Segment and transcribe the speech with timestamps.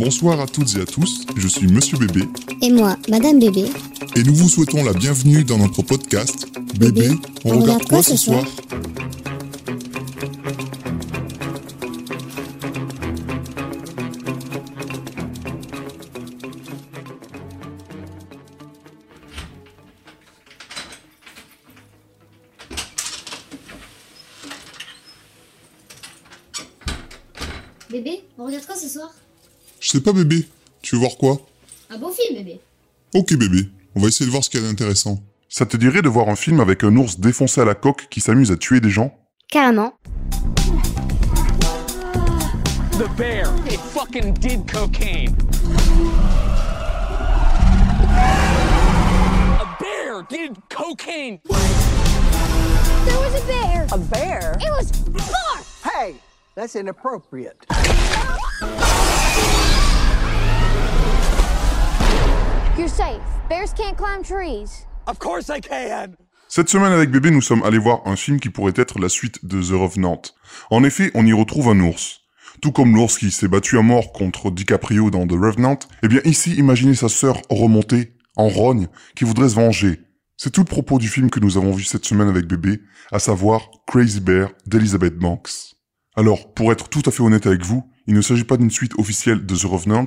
[0.00, 2.22] Bonsoir à toutes et à tous, je suis Monsieur Bébé.
[2.62, 3.66] Et moi, Madame Bébé.
[4.16, 6.48] Et nous vous souhaitons la bienvenue dans notre podcast
[6.78, 7.10] Bébé,
[7.44, 8.42] on, regarde quoi ce soir?
[29.90, 30.46] Je sais pas bébé,
[30.82, 31.40] tu veux voir quoi?
[31.90, 32.60] Un beau film, bébé.
[33.12, 35.18] Ok bébé, on va essayer de voir ce qu'il y a d'intéressant.
[35.48, 38.20] Ça te dirait de voir un film avec un ours défoncé à la coque qui
[38.20, 39.12] s'amuse à tuer des gens?
[39.48, 39.94] Carrément.
[42.92, 45.34] The bear, it fucking did cocaine.
[49.58, 51.40] A bear did cocaine.
[53.06, 53.88] There was a bear.
[53.90, 54.56] A bear?
[54.60, 55.64] It was far.
[55.82, 56.14] Hey,
[56.54, 57.66] that's inappropriate.
[62.78, 63.20] You're safe.
[63.48, 64.86] Bears can't climb trees.
[65.06, 66.14] Of course I can.
[66.48, 69.44] Cette semaine avec bébé, nous sommes allés voir un film qui pourrait être la suite
[69.44, 70.22] de The Revenant.
[70.70, 72.20] En effet, on y retrouve un ours.
[72.62, 76.20] Tout comme l'ours qui s'est battu à mort contre DiCaprio dans The Revenant, eh bien
[76.24, 80.00] ici, imaginez sa sœur remontée, en rogne, qui voudrait se venger.
[80.36, 83.18] C'est tout le propos du film que nous avons vu cette semaine avec bébé, à
[83.18, 85.74] savoir Crazy Bear d'Elizabeth Banks.
[86.16, 88.98] Alors, pour être tout à fait honnête avec vous, il ne s'agit pas d'une suite
[88.98, 90.06] officielle de The Revenant,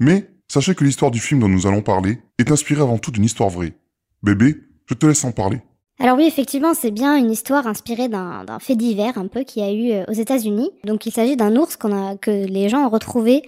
[0.00, 3.24] mais sachez que l'histoire du film dont nous allons parler est inspirée avant tout d'une
[3.24, 3.74] histoire vraie.
[4.22, 5.60] Bébé, je te laisse en parler.
[6.00, 9.72] Alors oui, effectivement, c'est bien une histoire inspirée d'un fait divers un peu qui a
[9.72, 10.70] eu euh, aux États-Unis.
[10.84, 13.42] Donc il s'agit d'un ours qu'on a que les gens ont retrouvé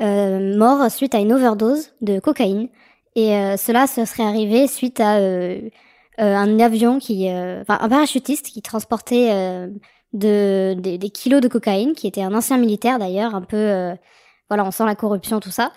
[0.00, 2.68] euh, mort suite à une overdose de cocaïne.
[3.16, 5.18] Et euh, cela se serait arrivé suite à
[6.18, 9.30] un avion qui, enfin un parachutiste qui transportait
[10.12, 13.90] de, des- kilos de cocaïne, qui était un ancien militaire d'ailleurs, un peu,
[14.48, 15.72] voilà, on sent la corruption tout ça,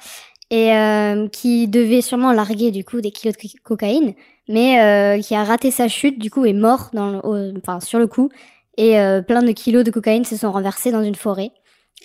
[0.51, 4.13] et euh, qui devait sûrement larguer du coup des kilos de co- cocaïne
[4.47, 7.99] mais euh, qui a raté sa chute, du coup est mort dans le- enfin, sur
[7.99, 8.29] le coup,
[8.77, 11.51] et euh, plein de kilos de cocaïne se sont renversés dans une forêt.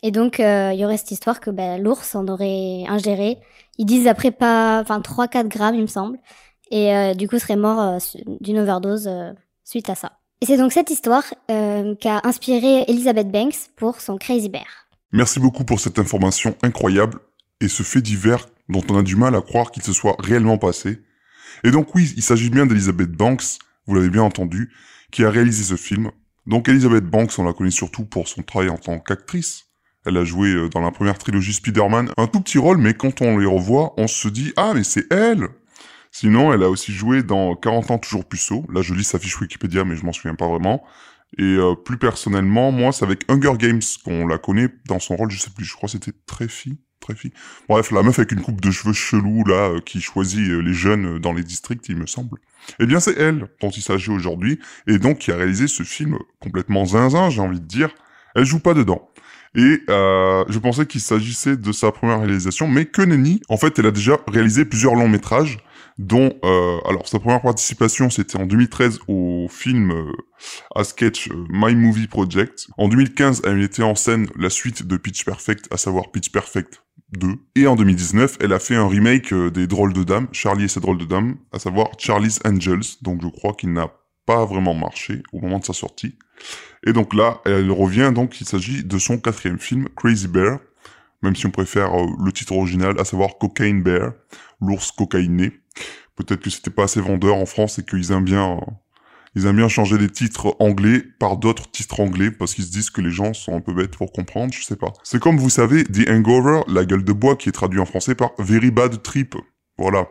[0.03, 3.38] Et donc euh, il y aurait cette histoire que ben, l'ours en aurait ingéré.
[3.78, 6.19] Ils disent après pas, enfin 3-4 grammes il me semble,
[6.71, 7.99] et euh, du coup serait mort euh,
[8.43, 9.09] d'une overdose
[9.65, 10.12] suite à ça.
[10.43, 14.66] Et c'est donc cette histoire qu'a inspiré Elizabeth Banks pour son Crazy Bear.
[15.12, 17.21] Merci beaucoup pour cette information incroyable
[17.60, 20.59] et ce fait divers dont on a du mal à croire qu'il se soit réellement
[20.59, 21.03] passé.
[21.62, 24.72] Et donc oui, il s'agit bien d'Elizabeth Banks, vous l'avez bien entendu,
[25.10, 26.10] qui a réalisé ce film.
[26.47, 29.66] Donc Elizabeth Banks, on la connaît surtout pour son travail en tant qu'actrice.
[30.06, 33.22] Elle a joué euh, dans la première trilogie Spider-Man un tout petit rôle, mais quand
[33.22, 35.48] on les revoit, on se dit «Ah, mais c'est elle!»
[36.10, 38.65] Sinon, elle a aussi joué dans 40 ans toujours puceau.
[38.72, 40.84] Là, je lis sa fiche Wikipédia, mais je m'en souviens pas vraiment.
[41.38, 45.32] Et euh, plus personnellement, moi, c'est avec Hunger Games qu'on la connaît dans son rôle,
[45.32, 46.78] je sais plus, je crois que c'était Treffy.
[47.69, 50.72] Bref, la meuf avec une coupe de cheveux chelou, là, euh, qui choisit euh, les
[50.72, 52.38] jeunes euh, dans les districts, il me semble.
[52.81, 56.19] Eh bien, c'est elle dont il s'agit aujourd'hui, et donc qui a réalisé ce film
[56.41, 57.91] complètement zinzin, j'ai envie de dire.
[58.34, 59.10] Elle joue pas dedans.
[59.56, 63.41] Et euh, je pensais qu'il s'agissait de sa première réalisation, mais que nenni.
[63.48, 65.59] En fait, elle a déjà réalisé plusieurs longs métrages,
[65.97, 70.10] dont euh, alors sa première participation c'était en 2013 au film
[70.75, 72.66] à sketch My Movie Project.
[72.78, 76.84] En 2015, elle mettait en scène la suite de Pitch Perfect, à savoir Pitch Perfect
[77.19, 77.37] 2.
[77.57, 80.69] Et en 2019, elle a fait un remake euh, des Drôles de Dames, Charlie et
[80.69, 82.99] ses Drôles de Dames, à savoir Charlie's Angels.
[83.03, 83.91] Donc je crois qu'il n'a
[84.27, 86.17] pas vraiment marché au moment de sa sortie.
[86.87, 90.59] Et donc là, elle revient, donc il s'agit de son quatrième film, Crazy Bear,
[91.23, 94.13] même si on préfère euh, le titre original, à savoir Cocaine Bear,
[94.61, 95.53] l'ours cocaïné.
[96.17, 98.61] Peut-être que c'était pas assez vendeur en France et qu'ils aiment bien, euh,
[99.34, 102.91] ils aiment bien changer les titres anglais par d'autres titres anglais parce qu'ils se disent
[102.91, 104.93] que les gens sont un peu bêtes pour comprendre, je sais pas.
[105.03, 108.15] C'est comme vous savez, The Hangover, la gueule de bois, qui est traduit en français
[108.15, 109.34] par Very Bad Trip.
[109.77, 110.09] Voilà.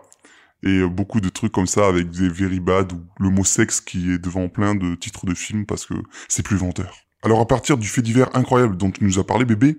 [0.63, 3.81] Et euh, beaucoup de trucs comme ça avec des Very Bad ou le mot sexe
[3.81, 5.93] qui est devant plein de titres de films parce que
[6.27, 6.95] c'est plus vendeur.
[7.21, 9.77] Alors à partir du fait divers incroyable dont tu nous as parlé bébé,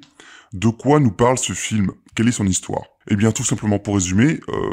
[0.54, 1.90] de quoi nous parle ce film?
[2.14, 2.84] Quelle est son histoire?
[3.10, 4.70] Eh bien tout simplement pour résumer, euh,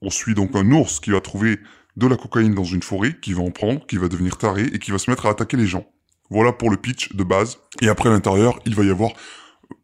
[0.00, 1.58] on suit donc un ours qui va trouver
[1.96, 4.78] de la cocaïne dans une forêt, qui va en prendre, qui va devenir taré et
[4.78, 5.86] qui va se mettre à attaquer les gens.
[6.30, 7.58] Voilà pour le pitch de base.
[7.80, 9.12] Et après à l'intérieur, il va y avoir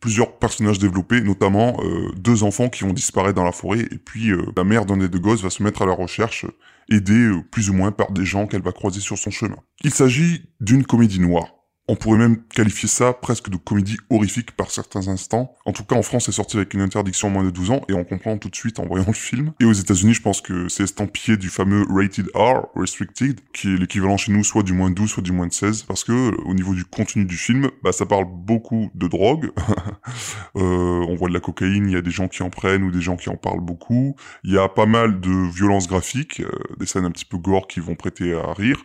[0.00, 4.30] plusieurs personnages développés, notamment euh, deux enfants qui vont disparaître dans la forêt, et puis
[4.30, 6.46] euh, la mère d'un des deux gosses va se mettre à la recherche,
[6.90, 9.56] aidée euh, plus ou moins par des gens qu'elle va croiser sur son chemin.
[9.82, 11.61] Il s'agit d'une comédie noire.
[11.88, 15.52] On pourrait même qualifier ça presque de comédie horrifique par certains instants.
[15.66, 17.92] En tout cas, en France, c'est sorti avec une interdiction moins de 12 ans et
[17.92, 19.52] on comprend tout de suite en voyant le film.
[19.58, 23.76] Et aux États-Unis, je pense que c'est estampillé du fameux rated R, restricted, qui est
[23.76, 26.54] l'équivalent chez nous soit du moins 12, soit du moins 16, parce que euh, au
[26.54, 29.50] niveau du contenu du film, bah, ça parle beaucoup de drogue.
[30.56, 32.92] euh, on voit de la cocaïne, il y a des gens qui en prennent ou
[32.92, 34.14] des gens qui en parlent beaucoup.
[34.44, 37.66] Il y a pas mal de violences graphiques, euh, des scènes un petit peu gore
[37.66, 38.84] qui vont prêter à rire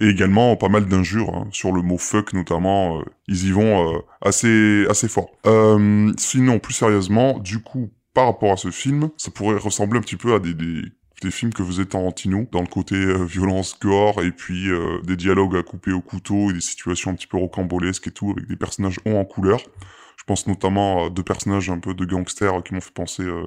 [0.00, 3.00] et également pas mal d'injures hein, sur le mot fuck notamment.
[3.00, 5.30] euh, ils y vont euh, assez assez fort.
[5.46, 10.02] Euh, sinon, plus sérieusement, du coup, par rapport à ce film, ça pourrait ressembler un
[10.02, 10.82] petit peu à des, des
[11.22, 15.16] des films que faisait Tarantino dans le côté euh, violence gore et puis euh, des
[15.16, 18.46] dialogues à couper au couteau et des situations un petit peu rocambolesques et tout avec
[18.46, 19.60] des personnages hauts en couleur.
[20.18, 23.46] Je pense notamment à deux personnages un peu de gangsters qui m'ont fait penser euh,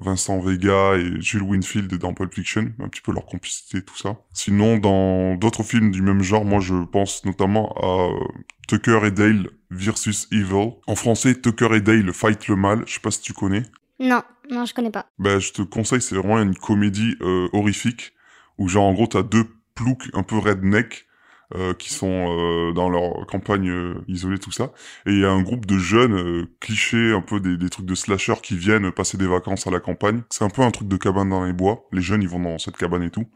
[0.00, 4.16] Vincent Vega et Jules Winfield dans Pulp Fiction, un petit peu leur complicité, tout ça.
[4.32, 8.24] Sinon, dans d'autres films du même genre, moi je pense notamment à euh,
[8.68, 10.72] Tucker et Dale versus Evil.
[10.86, 13.62] En français, Tucker et Dale fight le mal, je sais pas si tu connais.
[14.00, 15.06] Non, non, je connais pas.
[15.18, 18.12] Ben, je te conseille, c'est vraiment une comédie euh, horrifique,
[18.58, 21.06] où genre en gros t'as deux ploucs un peu redneck,
[21.54, 24.72] euh, qui sont euh, dans leur campagne euh, isolée, tout ça.
[25.06, 27.86] Et il y a un groupe de jeunes euh, clichés, un peu des, des trucs
[27.86, 30.22] de slasher qui viennent passer des vacances à la campagne.
[30.30, 31.86] C'est un peu un truc de cabane dans les bois.
[31.92, 33.26] Les jeunes, ils vont dans cette cabane et tout.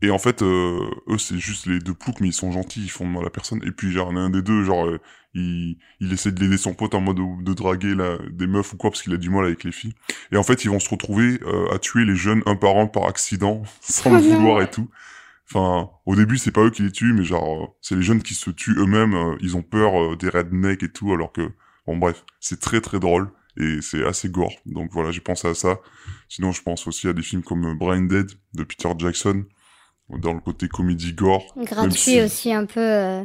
[0.00, 2.90] Et en fait, euh, eux, c'est juste les deux ploucs, mais ils sont gentils, ils
[2.90, 3.60] font de mal à personne.
[3.66, 5.00] Et puis, genre, un des deux, genre, euh,
[5.34, 8.72] il, il essaie de l'aider son pote en mode de, de draguer là, des meufs
[8.72, 9.94] ou quoi, parce qu'il a du mal avec les filles.
[10.30, 12.86] Et en fait, ils vont se retrouver euh, à tuer les jeunes un par un
[12.86, 14.88] par accident, sans le Oh vouloir et tout.
[15.50, 18.22] Enfin, au début, c'est pas eux qui les tuent, mais genre, euh, c'est les jeunes
[18.22, 19.14] qui se tuent eux-mêmes.
[19.14, 21.50] euh, ils ont peur euh, des rednecks et tout, alors que,
[21.86, 24.52] bon, bref, c'est très très drôle et c'est assez gore.
[24.66, 25.78] Donc voilà, j'ai pensé à ça.
[26.28, 29.44] Sinon, je pense aussi à des films comme Brain Dead de Peter Jackson,
[30.10, 31.54] dans le côté comédie gore.
[31.56, 32.80] Gratuit si- aussi un peu.
[32.80, 33.22] euh,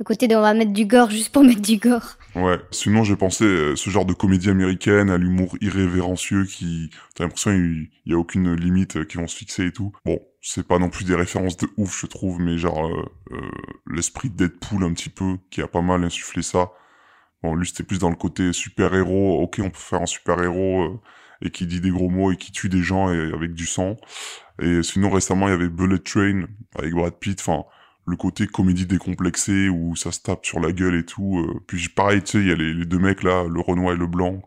[0.00, 2.16] le côté de on va mettre du gore juste pour mettre du gore.
[2.34, 2.58] Ouais.
[2.72, 7.52] Sinon, j'ai pensé euh, ce genre de comédie américaine à l'humour irrévérencieux qui, t'as l'impression
[7.52, 9.92] il il y a aucune limite euh, qui vont se fixer et tout.
[10.04, 13.50] Bon, c'est pas non plus des références de ouf, je trouve, mais genre euh, euh,
[13.90, 16.70] l'esprit de Deadpool un petit peu qui a pas mal insufflé ça.
[17.42, 19.40] Bon, lui c'était plus dans le côté super héros.
[19.42, 21.00] Ok, on peut faire un super héros
[21.42, 23.96] et qui dit des gros mots et qui tue des gens et, avec du sang.
[24.60, 26.44] Et sinon récemment il y avait Bullet Train
[26.76, 27.40] avec Brad Pitt.
[27.40, 27.64] Enfin
[28.06, 31.38] le côté comédie décomplexée où ça se tape sur la gueule et tout.
[31.40, 31.60] euh.
[31.66, 33.96] Puis pareil, tu sais, il y a les, les deux mecs là, le Renoir et
[33.98, 34.42] le Blanc.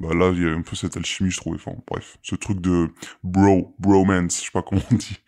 [0.00, 1.56] Bah là, il y a un peu cette alchimie, je trouvais.
[1.56, 2.88] Enfin, bref, ce truc de
[3.24, 5.18] bro, bromance, je sais pas comment on dit,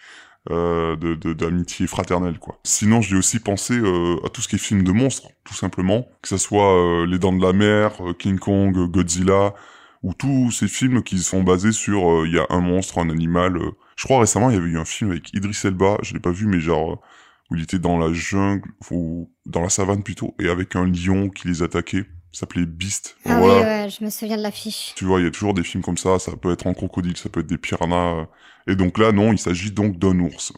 [0.50, 2.61] euh, de d'amitié fraternelle, quoi.
[2.64, 6.06] Sinon, j'ai aussi pensé euh, à tout ce qui est film de monstres, tout simplement,
[6.22, 9.55] que ça soit euh, Les Dents de la Mer, euh, King Kong, Godzilla,
[10.02, 13.11] ou tous ces films qui sont basés sur euh, il y a un monstre, un
[13.11, 13.56] animal.
[13.56, 13.72] euh.
[13.96, 16.31] Je crois récemment, il y avait eu un film avec Idris Elba, je l'ai pas
[16.31, 17.02] vu, mais genre
[17.50, 21.28] où il était dans la jungle, ou dans la savane plutôt, et avec un lion
[21.28, 22.06] qui les attaquait.
[22.32, 23.17] S'appelait Beast.
[23.25, 23.55] Ah Voilà.
[23.55, 24.93] oui, ouais, je me souviens de l'affiche.
[24.94, 27.17] Tu vois, il y a toujours des films comme ça, ça peut être en crocodile,
[27.17, 28.27] ça peut être des piranhas.
[28.67, 30.53] Et donc là, non, il s'agit donc d'un ours.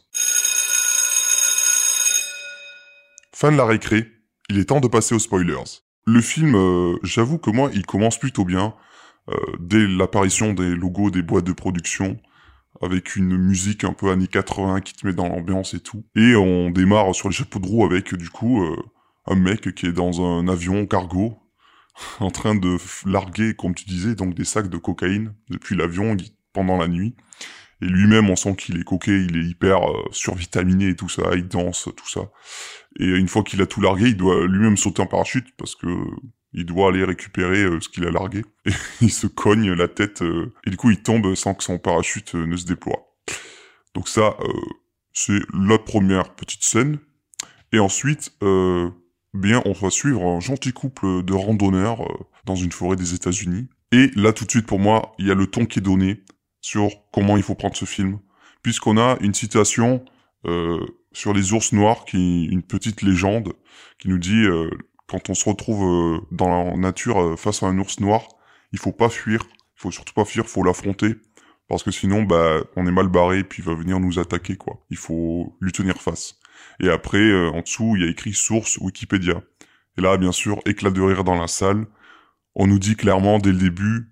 [3.35, 4.07] Fin de la récré,
[4.51, 5.81] il est temps de passer aux spoilers.
[6.07, 8.75] Le film, euh, j'avoue que moi, il commence plutôt bien,
[9.31, 12.19] euh, dès l'apparition des logos des boîtes de production,
[12.83, 16.05] avec une musique un peu années 80 qui te met dans l'ambiance et tout.
[16.17, 18.77] Et on démarre sur les chapeaux de roue avec, du coup, euh,
[19.27, 21.39] un mec qui est dans un avion cargo,
[22.21, 26.17] en train de larguer, comme tu disais, donc des sacs de cocaïne depuis l'avion
[26.53, 27.15] pendant la nuit.
[27.81, 31.35] Et lui-même, on sent qu'il est coqué, il est hyper euh, survitaminé et tout ça,
[31.35, 32.31] il danse, tout ça.
[33.00, 35.87] Et une fois qu'il a tout largué, il doit lui-même sauter en parachute parce que
[36.53, 38.45] il doit aller récupérer euh, ce qu'il a largué.
[38.66, 41.78] Et il se cogne la tête euh, et du coup il tombe sans que son
[41.78, 43.12] parachute euh, ne se déploie.
[43.95, 44.52] Donc ça, euh,
[45.12, 46.99] c'est la première petite scène.
[47.73, 48.90] Et ensuite, euh,
[49.35, 53.69] bien, on va suivre un gentil couple de randonneurs euh, dans une forêt des États-Unis.
[53.93, 56.23] Et là, tout de suite, pour moi, il y a le ton qui est donné
[56.61, 58.19] sur comment il faut prendre ce film,
[58.62, 60.05] puisqu'on a une citation
[60.47, 60.81] euh,
[61.12, 63.53] sur les ours noirs, qui une petite légende
[63.99, 64.71] qui nous dit euh,
[65.07, 68.23] quand on se retrouve euh, dans la nature euh, face à un ours noir,
[68.73, 71.17] il faut pas fuir, il faut surtout pas fuir, faut l'affronter,
[71.69, 74.85] parce que sinon, bah, on est mal barré, puis il va venir nous attaquer, quoi.
[74.91, 76.39] Il faut lui tenir face.
[76.81, 79.43] Et après, euh, en dessous, il y a écrit source Wikipédia.
[79.99, 81.87] Et là, bien sûr, éclat de rire dans la salle.
[82.55, 84.09] On nous dit clairement dès le début,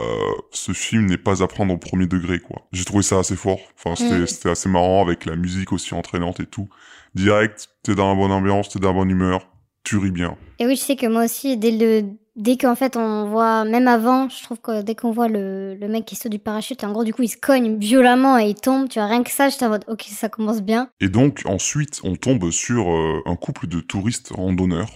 [0.00, 0.02] euh,
[0.50, 2.66] ce film n'est pas à prendre au premier degré, quoi.
[2.72, 3.60] J'ai trouvé ça assez fort.
[3.76, 4.26] Enfin, c'était Mm.
[4.26, 6.68] c'était assez marrant avec la musique aussi entraînante et tout.
[7.14, 9.48] Direct, t'es dans la bonne ambiance, t'es dans la bonne humeur,
[9.84, 10.36] tu ris bien.
[10.58, 13.88] Et oui, je sais que moi aussi, dès le dès qu'en fait on voit, même
[13.88, 16.92] avant, je trouve que dès qu'on voit le, le mec qui saute du parachute, en
[16.92, 18.88] gros, du coup, il se cogne violemment et il tombe.
[18.88, 20.88] Tu vois, rien que ça, j'étais en mode, ok, ça commence bien.
[21.00, 24.90] Et donc ensuite, on tombe sur euh, un couple de touristes randonneurs,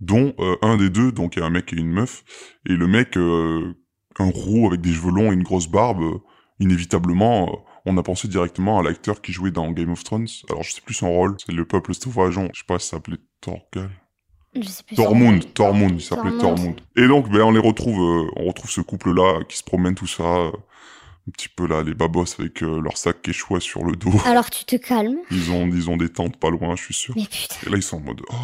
[0.00, 2.24] dont euh, un des deux, donc il y a un mec et une meuf,
[2.66, 3.74] et le mec, euh,
[4.18, 6.20] un roux avec des cheveux longs et une grosse barbe,
[6.60, 10.28] inévitablement, on a pensé directement à l'acteur qui jouait dans Game of Thrones.
[10.48, 12.96] Alors je sais plus son rôle, c'est le peuple sauvageon, je sais pas si ça
[12.96, 13.90] s'appelait Torgal.
[14.54, 14.96] Je sais plus.
[14.96, 16.80] Tormund, Tormund, il s'appelait Tormund.
[16.96, 20.06] Et donc, ben, on les retrouve, euh, on retrouve ce couple-là qui se promène tout
[20.06, 20.50] ça, euh,
[21.28, 24.12] un petit peu là, les babos avec euh, leur sac quechua sur le dos.
[24.26, 25.18] Alors tu te calmes.
[25.30, 27.14] Ils ont, ils ont des tentes pas loin, je suis sûr.
[27.16, 27.56] Mais putain.
[27.66, 28.34] Et là, ils sont en mode, oh,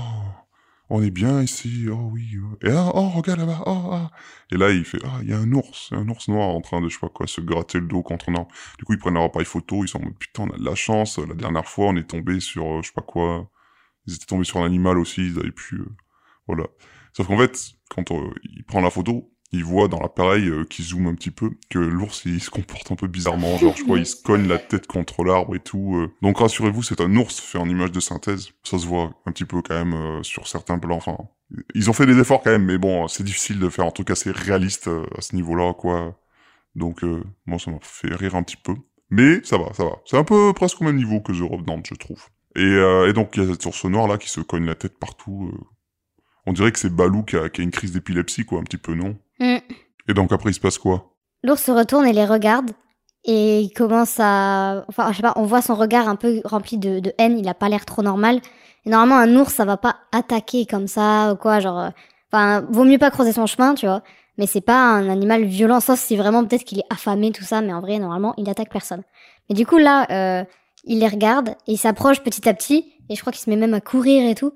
[0.88, 2.37] on est bien ici, oh oui.
[2.62, 4.11] Et là, oh, regarde là-bas, oh, ah.
[4.50, 6.81] Et là, il fait, ah, il y a un ours, un ours noir en train
[6.81, 8.50] de, je sais pas quoi, se gratter le dos contre un arbre.
[8.79, 10.64] Du coup, ils prennent leur appareil photo, ils sont en mode, putain, on a de
[10.64, 11.19] la chance.
[11.19, 13.49] La dernière fois, on est tombé sur, je sais pas quoi.
[14.07, 15.87] Ils étaient tombés sur un animal aussi, ils avaient pu, euh,
[16.47, 16.64] voilà.
[17.12, 20.83] Sauf qu'en fait, quand euh, il prend la photo, il voit dans l'appareil euh, qui
[20.85, 23.99] zoome un petit peu que l'ours il se comporte un peu bizarrement, genre je crois
[23.99, 25.97] il se cogne la tête contre l'arbre et tout.
[25.97, 26.12] euh.
[26.23, 28.50] Donc rassurez-vous, c'est un ours fait en image de synthèse.
[28.62, 30.97] Ça se voit un petit peu quand même euh, sur certains plans.
[30.97, 31.16] Enfin,
[31.75, 34.11] ils ont fait des efforts quand même, mais bon, c'est difficile de faire un truc
[34.11, 36.16] assez réaliste euh, à ce niveau-là, quoi.
[36.76, 37.02] Donc
[37.47, 38.75] moi ça m'a fait rire un petit peu,
[39.11, 39.97] mais ça va, ça va.
[40.07, 42.28] C'est un peu presque au même niveau que The Revenant, je trouve.
[42.57, 44.75] Et, euh, et donc il y a cet ours noir là qui se cogne la
[44.75, 45.50] tête partout.
[45.52, 45.59] euh.
[46.47, 48.78] On dirait que c'est Balou qui a, qui a une crise d'épilepsie, quoi, un petit
[48.78, 49.16] peu, non?
[49.38, 49.59] Hmm.
[50.09, 51.14] Et donc après, il se passe quoi?
[51.45, 52.71] L'ours se retourne et les regarde.
[53.25, 54.85] Et il commence à...
[54.88, 57.38] Enfin, je sais pas, on voit son regard un peu rempli de, de haine.
[57.38, 58.40] Il a pas l'air trop normal.
[58.87, 61.61] Et normalement, un ours, ça va pas attaquer comme ça ou quoi.
[61.61, 61.78] Genre...
[61.78, 61.90] euh,
[62.33, 64.02] Enfin, vaut mieux pas creuser son chemin, tu vois.
[64.38, 67.61] Mais c'est pas un animal violent, sauf si vraiment peut-être qu'il est affamé, tout ça.
[67.61, 69.02] Mais en vrai, normalement, il attaque personne.
[69.49, 70.45] Mais du coup, là, euh,
[70.85, 72.93] il les regarde et il s'approche petit à petit.
[73.09, 74.53] Et je crois qu'il se met même à courir et tout.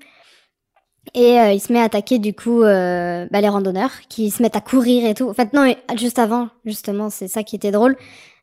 [1.13, 4.41] Et euh, il se met à attaquer du coup euh, bah, les randonneurs qui se
[4.41, 5.29] mettent à courir et tout.
[5.29, 7.95] En fait non, juste avant, justement, c'est ça qui était drôle.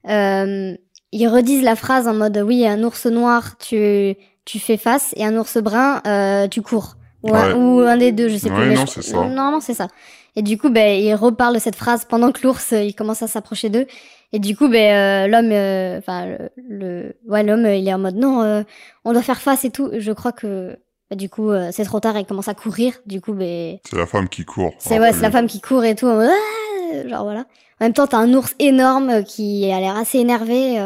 [0.08, 0.76] Euh,
[1.12, 5.24] ils redisent la phrase en mode oui, un ours noir, tu tu fais face et
[5.24, 6.96] un ours brun, euh, tu cours.
[7.22, 7.54] Ou, un, Ouais.
[7.54, 8.68] ou un des deux, je sais Ouais, plus.
[8.70, 9.16] mais non, je- c'est ça.
[9.16, 9.88] Normalement, c'est ça.
[10.34, 13.22] Et du coup, ben, il reparle de cette phrase pendant que l'ours, euh, il commence
[13.22, 13.86] à s'approcher d'eux.
[14.32, 17.98] Et du coup, ben, euh, l'homme, euh, enfin, le, le- ouais, l'homme, il est en
[17.98, 18.62] mode non, euh,
[19.04, 19.90] on doit faire face et tout.
[19.96, 20.76] Je crois que,
[21.10, 22.94] bah, du coup, euh, c'est trop tard, il commence à courir.
[23.06, 24.72] Du coup, ben, C'est la femme qui court.
[24.78, 26.06] c'est ouais, c'est la femme qui court et tout.
[26.06, 27.40] en mode, Ah genre voilà.
[27.80, 30.76] En même temps, t'as un ours énorme qui a l'air assez énervé.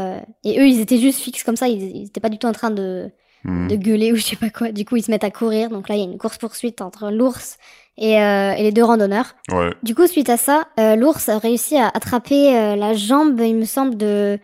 [0.45, 1.69] et eux, ils étaient juste fixes comme ça.
[1.69, 3.11] Ils, ils étaient pas du tout en train de,
[3.47, 3.69] Hmm.
[3.69, 4.73] de gueuler ou je sais pas quoi.
[4.73, 5.71] Du coup, ils se mettent à courir.
[5.71, 7.59] Donc là, il y a une course poursuite entre l'ours
[7.97, 9.37] et, euh, et les deux randonneurs.
[9.53, 9.71] Ouais.
[9.85, 13.55] Du coup, suite à ça, euh, l'ours a réussi à attraper euh, la jambe, il
[13.55, 14.39] me semble, de,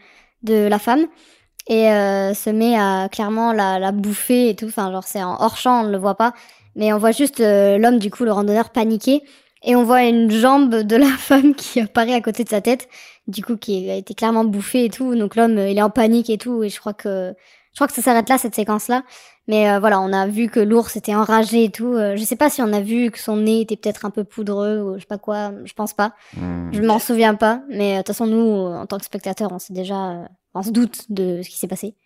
[0.45, 1.07] de la femme
[1.69, 4.67] et euh, se met à clairement la, la bouffer et tout.
[4.67, 6.33] Enfin, genre, c'est en hors champ, on ne le voit pas.
[6.75, 9.23] Mais on voit juste euh, l'homme, du coup, le randonneur paniqué.
[9.65, 12.89] Et on voit une jambe de la femme qui apparaît à côté de sa tête,
[13.29, 15.15] du coup, qui a été clairement bouffée et tout.
[15.15, 16.63] Donc l'homme, il est en panique et tout.
[16.65, 17.35] Et je crois que,
[17.73, 19.03] je crois que ça s'arrête là, cette séquence-là.
[19.49, 21.95] Mais euh, voilà, on a vu que l'ours était enragé et tout.
[21.95, 24.25] Euh, je sais pas si on a vu que son nez était peut-être un peu
[24.25, 25.53] poudreux ou je sais pas quoi.
[25.65, 26.15] Je pense pas.
[26.37, 26.71] Hmm.
[26.73, 27.63] Je m'en souviens pas.
[27.69, 30.25] Mais euh, de toute façon, nous, en tant que spectateurs, on sait déjà, euh,
[30.55, 31.97] on se doute de ce qui s'est passé.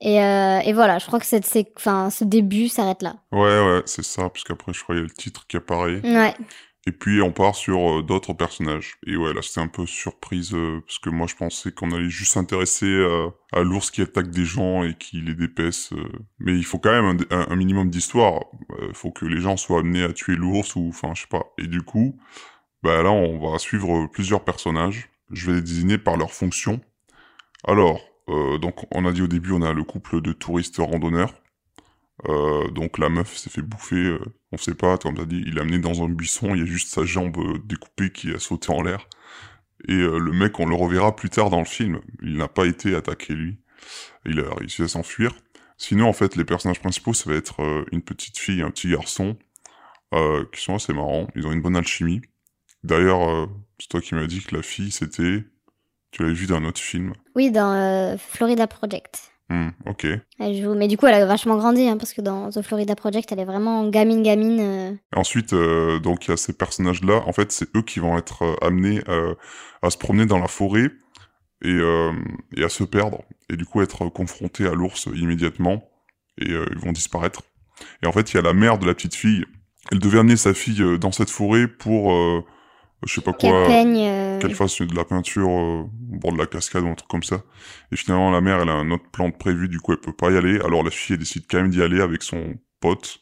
[0.00, 3.16] Et, euh, et voilà, je crois que cette, enfin, ce début s'arrête là.
[3.32, 6.00] Ouais, ouais, c'est ça, parce qu'après, je crois qu'il y a le titre qui apparaît.
[6.02, 6.34] Ouais.
[6.86, 8.96] Et puis, on part sur euh, d'autres personnages.
[9.06, 12.10] Et ouais, là, c'était un peu surprise, euh, parce que moi, je pensais qu'on allait
[12.10, 15.92] juste s'intéresser euh, à l'ours qui attaque des gens et qui les dépaisse.
[15.94, 16.08] euh.
[16.40, 18.44] Mais il faut quand même un, un- minimum d'histoire.
[18.86, 21.44] Il faut que les gens soient amenés à tuer l'ours, ou enfin, je sais pas.
[21.58, 22.18] Et du coup,
[22.82, 25.10] bah là, on va suivre plusieurs personnages.
[25.32, 26.80] Je vais les désigner par leur fonction.
[27.66, 28.00] Alors,
[28.60, 31.34] donc, on a dit au début, on a le couple de touristes randonneurs.
[32.72, 34.18] Donc la meuf s'est fait bouffer,
[34.54, 36.66] on sait pas, comme t'as dit, il l'a amené dans un buisson, il y a
[36.66, 39.08] juste sa jambe euh, découpée qui a sauté en l'air.
[39.88, 42.66] Et euh, le mec, on le reverra plus tard dans le film, il n'a pas
[42.66, 43.58] été attaqué lui,
[44.24, 45.34] il a réussi à s'enfuir.
[45.76, 48.70] Sinon, en fait, les personnages principaux, ça va être euh, une petite fille et un
[48.70, 49.36] petit garçon,
[50.52, 52.22] qui sont assez marrants, ils ont une bonne alchimie.
[52.84, 53.48] D'ailleurs,
[53.80, 55.42] c'est toi qui m'as dit que la fille, c'était...
[56.12, 57.14] Tu l'avais vu dans un autre film.
[57.34, 59.33] Oui, dans Florida Project.
[59.50, 60.06] Hmm, ok.
[60.38, 62.96] Elle joue, mais du coup, elle a vachement grandi, hein, parce que dans The Florida
[62.96, 64.60] Project, elle est vraiment gamine, gamine.
[64.60, 64.92] euh.
[65.14, 67.22] Ensuite, euh, donc il y a ces personnages-là.
[67.26, 69.02] En fait, c'est eux qui vont être euh, amenés
[69.82, 70.90] à se promener dans la forêt
[71.62, 71.78] et,
[72.56, 75.88] et à se perdre et du coup être confrontés à l'ours immédiatement
[76.40, 77.42] et ils vont disparaître.
[78.02, 79.44] Et en fait, il y a la mère de la petite fille.
[79.92, 82.12] Elle devait amener sa fille dans cette forêt pour
[83.06, 83.98] je sais pas Qu'elle quoi peigne.
[83.98, 87.08] euh, qu'elle fasse de la peinture euh, au bord de la cascade ou un truc
[87.08, 87.42] comme ça.
[87.92, 90.12] Et finalement, la mère, elle a un autre plan de prévu, du coup, elle peut
[90.12, 90.60] pas y aller.
[90.60, 93.18] Alors la fille, elle décide quand même d'y aller avec son pote.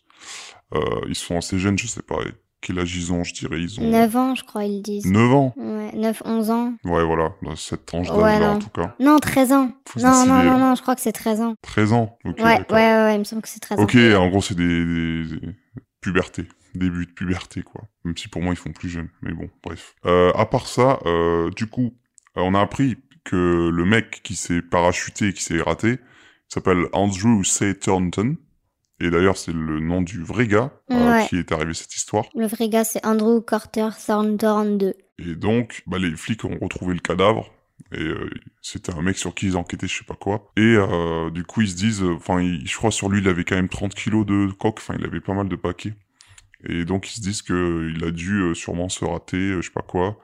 [0.75, 2.17] Euh, ils sont assez jeunes, je sais pas,
[2.63, 5.05] Quel âge ils ont, je dirais Ils ont 9 ans, je crois, ils disent.
[5.07, 6.73] 9 ans Ouais, 9, 11 ans.
[6.85, 8.59] Ouais, voilà, dans cette Ouais, d'âge-là, en non.
[8.61, 8.95] tout cas.
[9.01, 9.73] Non, 13 ans.
[9.89, 10.59] Faut Non, non, non, là.
[10.59, 11.55] non, je crois que c'est 13 ans.
[11.63, 13.83] 13 ans Ok, ouais, ouais, ouais, ouais, il me semble que c'est 13 ans.
[13.83, 15.53] Ok, en gros, c'est des, des, des
[16.01, 16.47] pubertés.
[16.75, 17.83] Début de puberté, quoi.
[18.05, 19.09] Même si pour moi, ils font plus jeunes.
[19.21, 19.95] Mais bon, bref.
[20.07, 21.95] Euh, à part ça, euh, du coup,
[22.37, 25.99] euh, on a appris que le mec qui s'est parachuté, qui s'est raté,
[26.49, 27.79] s'appelle Andrew C.
[27.79, 28.37] Thornton.
[29.01, 31.27] Et d'ailleurs, c'est le nom du vrai gars euh, Ouais.
[31.29, 32.25] qui est arrivé cette histoire.
[32.37, 34.95] Le vrai gars, c'est Andrew Carter Thornton 2.
[35.19, 37.51] Et donc, bah, les flics ont retrouvé le cadavre.
[37.93, 38.31] Et euh,
[38.63, 40.51] c'était un mec sur qui ils enquêtaient, je sais pas quoi.
[40.57, 43.57] Et euh, du coup, ils se disent, enfin, je crois sur lui, il avait quand
[43.57, 44.79] même 30 kilos de coke.
[44.79, 45.95] Enfin, il avait pas mal de paquets.
[46.69, 49.67] Et donc, ils se disent que il a dû euh, sûrement se rater, euh, je
[49.69, 50.19] sais pas quoi.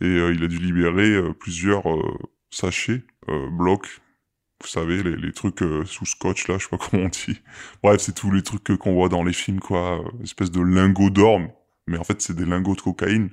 [0.00, 2.18] Et euh, il a dû libérer euh, plusieurs euh,
[2.50, 4.00] sachets, euh, blocs.
[4.62, 7.40] Vous savez, les, les trucs euh, sous scotch, là, je sais pas comment on dit.
[7.82, 10.00] Bref, c'est tous les trucs euh, qu'on voit dans les films, quoi.
[10.00, 11.40] euh, espèce de lingots d'or.
[11.88, 13.30] Mais en fait, c'est des lingots de cocaïne.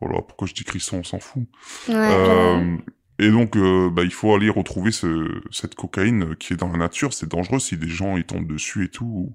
[0.00, 1.44] Voilà, pourquoi je dis Crisson, on s'en fout.
[1.88, 2.76] Ouais, Euh,
[3.18, 6.68] et donc, euh, bah, il faut aller retrouver ce, cette cocaïne euh, qui est dans
[6.70, 7.14] la nature.
[7.14, 9.34] C'est dangereux si des gens ils tombent dessus et tout,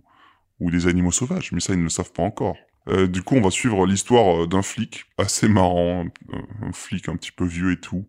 [0.61, 1.51] ou, des animaux sauvages.
[1.51, 2.55] Mais ça, ils ne le savent pas encore.
[2.87, 7.09] Euh, du coup, on va suivre l'histoire euh, d'un flic assez marrant, un, un flic
[7.09, 8.05] un petit peu vieux et tout,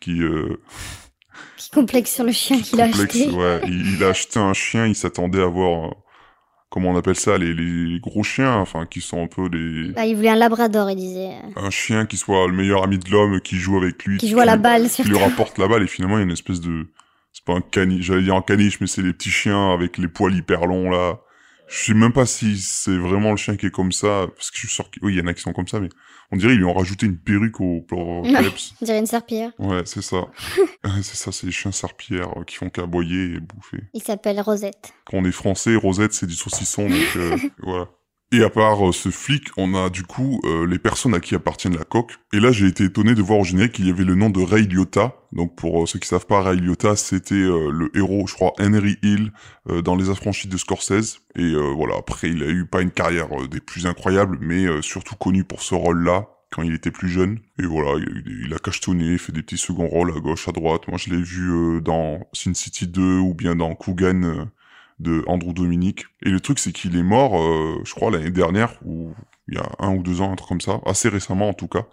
[0.00, 0.56] qui euh,
[1.56, 3.30] Qui complexe sur le chien qu'il a acheté.
[3.30, 4.86] ouais, il, il a acheté un chien.
[4.86, 5.94] Il s'attendait à voir, euh,
[6.70, 10.06] comment on appelle ça, les, les gros chiens, enfin, qui sont un peu les Bah,
[10.06, 11.32] il voulait un labrador, il disait.
[11.56, 14.38] un chien qui soit le meilleur ami de l'homme, qui joue avec lui, Qui joue
[14.40, 16.60] à la balle, qui lui rapporte la balle et finalement il y a une espèce
[16.60, 16.86] de
[17.32, 20.08] c'est pas un caniche j'allais dire un caniche mais c'est les petits chiens avec les
[20.08, 21.18] poils hyper longs là
[21.68, 24.56] je sais même pas si c'est vraiment le chien qui est comme ça parce que
[24.56, 25.88] je suis sûr qu'il oui, y en a qui sont comme ça mais
[26.32, 28.74] on dirait ils lui ont rajouté une perruque au peps.
[28.80, 29.52] On dirait une serpillère.
[29.58, 30.26] ouais c'est ça
[31.02, 34.92] c'est ça c'est les chiens serpillères euh, qui font qu'aboyer et bouffer Il s'appelle Rosette.
[35.04, 37.88] quand on est français, Rosette, c'est du saucisson, donc euh, voilà.
[38.32, 41.36] Et à part euh, ce flic, on a du coup euh, les personnes à qui
[41.36, 42.14] appartiennent la coque.
[42.32, 44.42] Et là, j'ai été étonné de voir au générique qu'il y avait le nom de
[44.42, 45.14] Ray Liotta.
[45.32, 48.96] Donc pour euh, ceux qui savent pas, Ray Liotta, c'était le héros, je crois, Henry
[49.02, 49.32] Hill
[49.84, 51.20] dans Les Affranchis de Scorsese.
[51.36, 55.44] Et voilà, après, il a eu pas une carrière des plus incroyables, mais surtout connu
[55.44, 57.38] pour ce rôle-là quand il était plus jeune.
[57.60, 60.88] Et voilà, il a, cachetonné, fait des petits seconds rôles à gauche, à droite.
[60.88, 64.48] Moi, je l'ai vu dans Sin City 2 ou bien dans Coogan
[64.98, 66.06] de Andrew Dominic.
[66.22, 69.14] Et le truc, c'est qu'il est mort, euh, je crois, l'année dernière, ou
[69.48, 71.68] il y a un ou deux ans, un truc comme ça, assez récemment en tout
[71.68, 71.86] cas.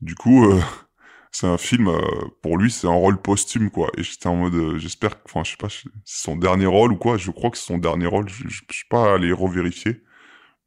[0.00, 0.60] Du coup, euh,
[1.32, 2.00] c'est un film, euh,
[2.42, 3.90] pour lui, c'est un rôle posthume, quoi.
[3.96, 6.96] Et j'étais en mode, euh, j'espère, enfin, je sais pas, c'est son dernier rôle ou
[6.96, 10.02] quoi, je crois que c'est son dernier rôle, je, je, je suis pas allé revérifier.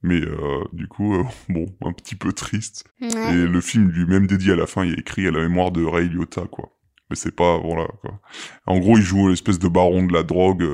[0.04, 2.86] Mais euh, du coup, euh, bon, un petit peu triste.
[3.02, 3.34] Ouais.
[3.34, 5.84] Et le film lui-même dédié à la fin, il est écrit à la mémoire de
[5.84, 6.70] Ray Liotta, quoi.
[7.10, 8.20] Mais c'est pas, voilà, quoi.
[8.66, 10.66] En gros, il joue l'espèce de baron de la drogue.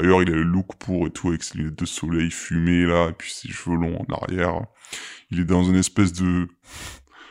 [0.00, 3.08] D'ailleurs, il a le look pour et tout, avec ses lunettes de soleil fumées, là,
[3.08, 4.60] et puis ses cheveux longs en arrière.
[5.30, 6.48] Il est dans une espèce de...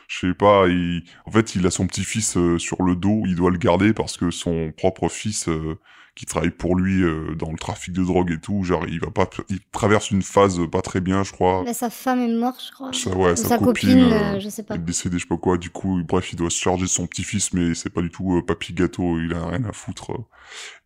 [0.07, 1.03] Je sais pas, il...
[1.25, 4.17] en fait, il a son petit-fils euh, sur le dos, il doit le garder parce
[4.17, 5.79] que son propre fils, euh,
[6.17, 9.11] qui travaille pour lui euh, dans le trafic de drogue et tout, genre, il va
[9.11, 9.29] pas...
[9.49, 11.63] Il traverse une phase pas très bien, je crois.
[11.63, 12.91] Bah, sa femme est morte, je crois.
[12.91, 14.75] Ça, ouais, Ou sa sa copine, copine, euh, euh, je sais pas.
[14.75, 15.59] est décédé, je sais pas quoi.
[15.59, 18.35] Du coup, bref, il doit se charger de son petit-fils, mais c'est pas du tout
[18.35, 20.11] euh, papy gâteau, il a rien à foutre.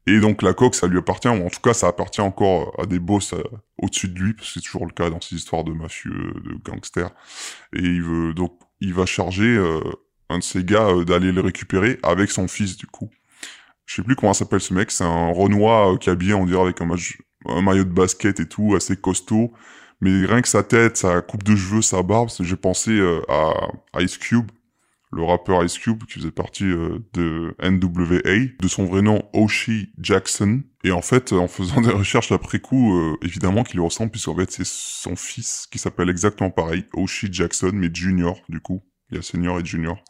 [0.06, 2.86] Et donc la coque, ça lui appartient, ou en tout cas, ça appartient encore à
[2.86, 3.34] des boss
[3.78, 6.58] au-dessus de lui, parce que c'est toujours le cas dans ces histoires de mafieux, de
[6.62, 7.12] gangsters.
[7.72, 9.58] Et il veut donc, il va charger
[10.28, 13.12] un de ses gars d'aller le récupérer avec son fils, du coup.
[13.86, 16.46] Je sais plus comment s'appelle ce mec, c'est un Renoir euh, qui est habillé, on
[16.46, 16.88] dirait, avec un,
[17.62, 19.52] maillot de basket et tout, assez costaud.
[20.00, 24.02] Mais rien que sa tête, sa coupe de cheveux, sa barbe, j'ai pensé euh, à
[24.02, 24.50] Ice Cube,
[25.12, 29.92] le rappeur Ice Cube qui faisait partie euh, de NWA, de son vrai nom Oshie
[30.00, 30.64] Jackson.
[30.84, 34.66] Et en fait, en faisant des recherches après coup, évidemment qu'il ressemble puisqu'en fait c'est
[34.66, 38.82] son fils qui s'appelle exactement pareil, Oshie Jackson, mais Junior du coup.
[39.12, 40.02] Il y a Senior et Junior.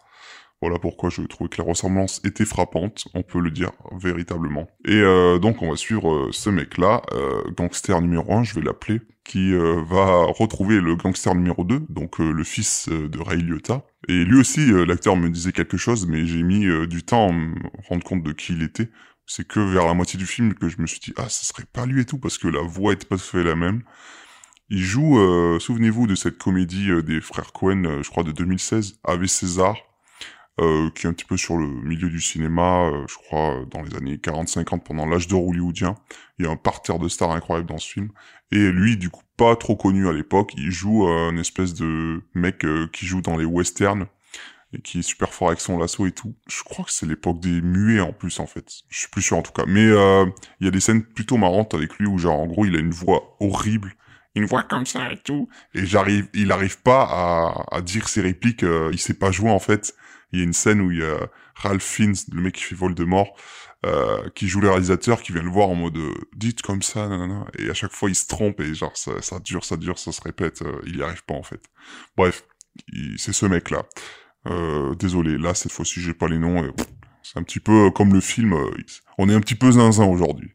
[0.61, 4.69] Voilà pourquoi je trouvais que la ressemblance était frappante, on peut le dire véritablement.
[4.85, 8.61] Et euh, donc on va suivre euh, ce mec-là, euh, gangster numéro 1, je vais
[8.61, 13.85] l'appeler, qui va retrouver le gangster numéro 2, donc le fils de Ray Liotta.
[14.09, 17.55] Et lui aussi, l'acteur me disait quelque chose, mais j'ai mis du temps à me
[17.87, 18.89] rendre compte de qui il était.
[19.27, 21.67] C'est que vers la moitié du film que je me suis dit, ah, ça serait
[21.71, 23.83] pas lui et tout, parce que la voix était pas tout à fait la même.
[24.69, 29.27] Il joue, euh, souvenez-vous de cette comédie des frères Cohen, je crois de 2016, Ave
[29.27, 29.77] César,
[30.59, 33.65] euh, qui est un petit peu sur le milieu du cinéma, euh, je crois euh,
[33.65, 35.95] dans les années 40-50, pendant l'âge d'or hollywoodien.
[36.39, 38.09] Il y a un parterre de stars incroyable dans ce film.
[38.51, 42.65] Et lui, du coup, pas trop connu à l'époque, il joue un espèce de mec
[42.91, 44.07] qui joue dans les westerns
[44.73, 46.35] et qui est super fort avec son lasso et tout.
[46.47, 48.69] Je crois que c'est l'époque des muets en plus en fait.
[48.89, 49.63] Je suis plus sûr en tout cas.
[49.67, 52.75] Mais il y a des scènes plutôt marrantes avec lui où genre en gros il
[52.75, 53.95] a une voix horrible
[54.35, 55.49] une voix comme ça et tout.
[55.73, 58.63] Et j'arrive, il arrive pas à, à dire ses répliques.
[58.63, 59.93] euh, il sait pas jouer en fait.
[60.31, 61.17] Il y a une scène où il y a
[61.55, 63.35] Ralph Fiennes, le mec qui fait Voldemort,
[63.85, 67.07] euh, qui joue le réalisateur, qui vient le voir en mode euh, dites comme ça,
[67.07, 67.45] nanana.
[67.57, 70.11] Et à chaque fois il se trompe et genre ça, ça dure, ça dure, ça
[70.11, 70.61] se répète.
[70.61, 71.61] euh, il y arrive pas en fait.
[72.15, 72.43] Bref,
[73.17, 73.83] c'est ce mec là.
[74.47, 76.71] Euh, désolé, là cette fois-ci j'ai pas les noms.
[77.23, 78.53] c'est un petit peu comme le film.
[78.53, 78.71] euh,
[79.17, 80.51] on est un petit peu zinzin aujourd'hui.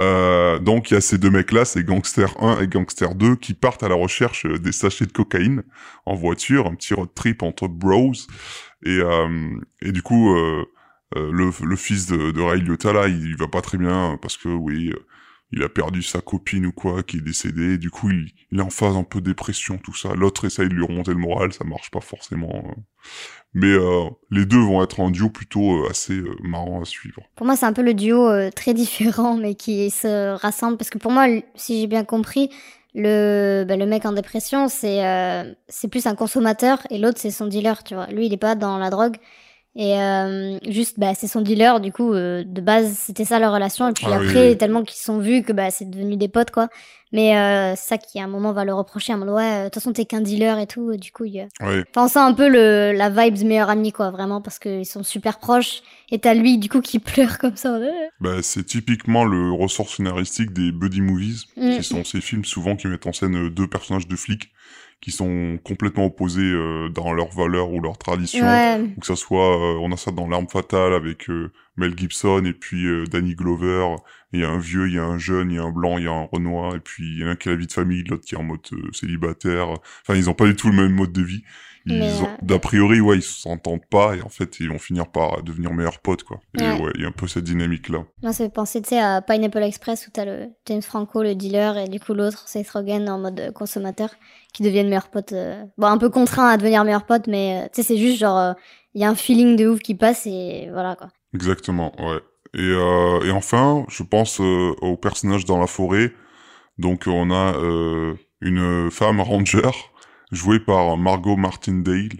[0.00, 3.54] Euh, donc il y a ces deux mecs-là, c'est Gangster 1 et Gangster 2, qui
[3.54, 5.62] partent à la recherche euh, des sachets de cocaïne
[6.06, 8.12] en voiture, un petit road trip entre bros.
[8.84, 10.64] Et, euh, et du coup, euh,
[11.16, 14.36] euh, le, fils de, de Ray Liotta, là, il, il va pas très bien parce
[14.36, 14.92] que, oui,
[15.52, 17.78] il a perdu sa copine ou quoi, qui est décédée.
[17.78, 20.14] Du coup, il, est en phase un peu dépression, tout ça.
[20.14, 22.64] L'autre essaye de lui remonter le moral, ça marche pas forcément.
[22.66, 22.80] euh.
[23.52, 27.22] Mais euh, les deux vont être un duo plutôt euh, assez euh, marrant à suivre.
[27.34, 30.76] Pour moi, c'est un peu le duo très différent, mais qui se rassemble.
[30.76, 32.50] Parce que pour moi, si j'ai bien compris,
[32.94, 35.00] le, bah, le mec en dépression, c'est
[35.68, 38.06] c'est plus un consommateur et l'autre, c'est son dealer, tu vois.
[38.06, 39.16] Lui, il est pas dans la drogue.
[39.76, 43.52] Et euh, juste, bah, c'est son dealer, du coup, euh, de base, c'était ça leur
[43.52, 43.88] relation.
[43.88, 44.58] Et puis Ah oui, après, oui.
[44.58, 46.68] tellement qu'ils sont vus que bah, c'est devenu des potes, quoi.
[47.12, 49.14] Mais euh, ça qui, à un moment, va le reprocher.
[49.14, 50.90] En mode, ouais, euh, de toute façon, t'es qu'un dealer et tout.
[50.90, 53.44] et du coup, il y a- Ouais, Enfin, on sent un peu le, la vibes
[53.46, 55.82] meilleur ami, quoi, vraiment, parce qu'ils sont super proches.
[56.10, 57.74] Et t'as lui, du coup, qui pleure comme ça.
[57.76, 57.90] Euh.
[58.20, 61.76] bah, c'est typiquement le ressort scénaristique des buddy movies, Mm.
[61.76, 64.50] qui sont ces films souvent qui mettent en scène euh, deux personnages de flics
[65.00, 68.44] qui sont complètement opposés euh, dans leurs valeurs ou leurs traditions.
[68.44, 68.80] Ouais.
[68.96, 72.44] Ou que ça soit, euh, on a ça dans L'arme fatale avec euh, Mel Gibson
[72.44, 73.96] et puis euh, Danny Glover.
[74.32, 75.96] Il y a un vieux, il y a un jeune, il y a un blanc,
[75.96, 77.58] il y a un Renoir, et puis il y en a un qui a la
[77.58, 78.60] vie de famille, l'autre qui est en mode
[78.92, 79.70] célibataire.
[80.02, 81.42] Enfin, ils ont pas du tout le même mode de vie.
[81.92, 85.72] Euh, d'a priori, ouais, ils s'entendent pas, et en fait, ils vont finir par devenir
[85.72, 86.40] meilleurs potes, quoi.
[86.58, 86.80] Et Ouais.
[86.80, 88.04] ouais, il y a un peu cette dynamique-là.
[88.22, 91.34] Moi, ça fait penser, tu sais, à Pineapple Express où t'as le James Franco, le
[91.34, 94.10] dealer, et du coup l'autre, Seth Rogen en mode euh, consommateur,
[94.52, 95.32] qui deviennent meilleurs potes.
[95.32, 98.18] euh, Bon, un peu contraints à devenir meilleurs potes, mais euh, tu sais, c'est juste
[98.18, 98.52] genre, euh,
[98.94, 101.08] il y a un feeling de ouf qui passe et voilà quoi.
[101.34, 102.18] Exactement, ouais.
[102.54, 106.12] Et, euh, et enfin, je pense euh, au personnage dans la forêt.
[106.78, 109.70] Donc on a euh, une femme ranger
[110.32, 112.10] jouée par Margot Martindale,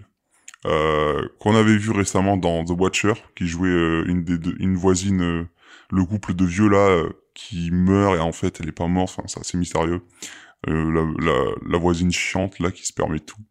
[0.65, 4.75] euh, qu'on avait vu récemment dans The Watcher, qui jouait euh, une des deux- une
[4.75, 5.43] voisine, euh,
[5.91, 9.15] le couple de vieux là euh, qui meurt et en fait elle est pas morte.
[9.17, 10.01] Enfin, c'est assez mystérieux.
[10.67, 10.73] La,
[11.19, 13.41] la, la voisine chiante là qui se permet tout.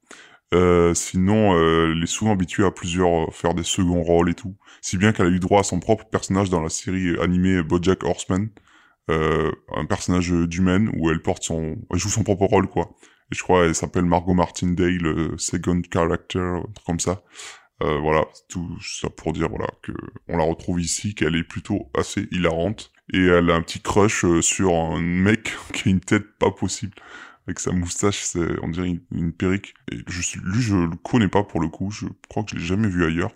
[0.95, 5.13] Sinon, elle est souvent habituée à plusieurs faire des seconds rôles et tout si bien
[5.13, 8.49] qu'elle a eu droit à son propre personnage dans la série animée BoJack Horseman,
[9.09, 12.91] un personnage d'humaine où elle porte son, elle joue son propre rôle quoi.
[13.33, 17.23] Et je crois elle s'appelle Margot Martindale, euh, second character, un truc comme ça.
[17.83, 19.93] Euh, voilà, tout ça pour dire voilà que
[20.29, 24.25] on la retrouve ici, qu'elle est plutôt assez hilarante et elle a un petit crush
[24.25, 26.95] euh, sur un mec qui a une tête pas possible.
[27.47, 29.75] Avec sa moustache, c'est, on dirait une, une perruque.
[29.91, 31.91] Et je, lui, je le connais pas pour le coup.
[31.91, 33.33] Je crois que je l'ai jamais vu ailleurs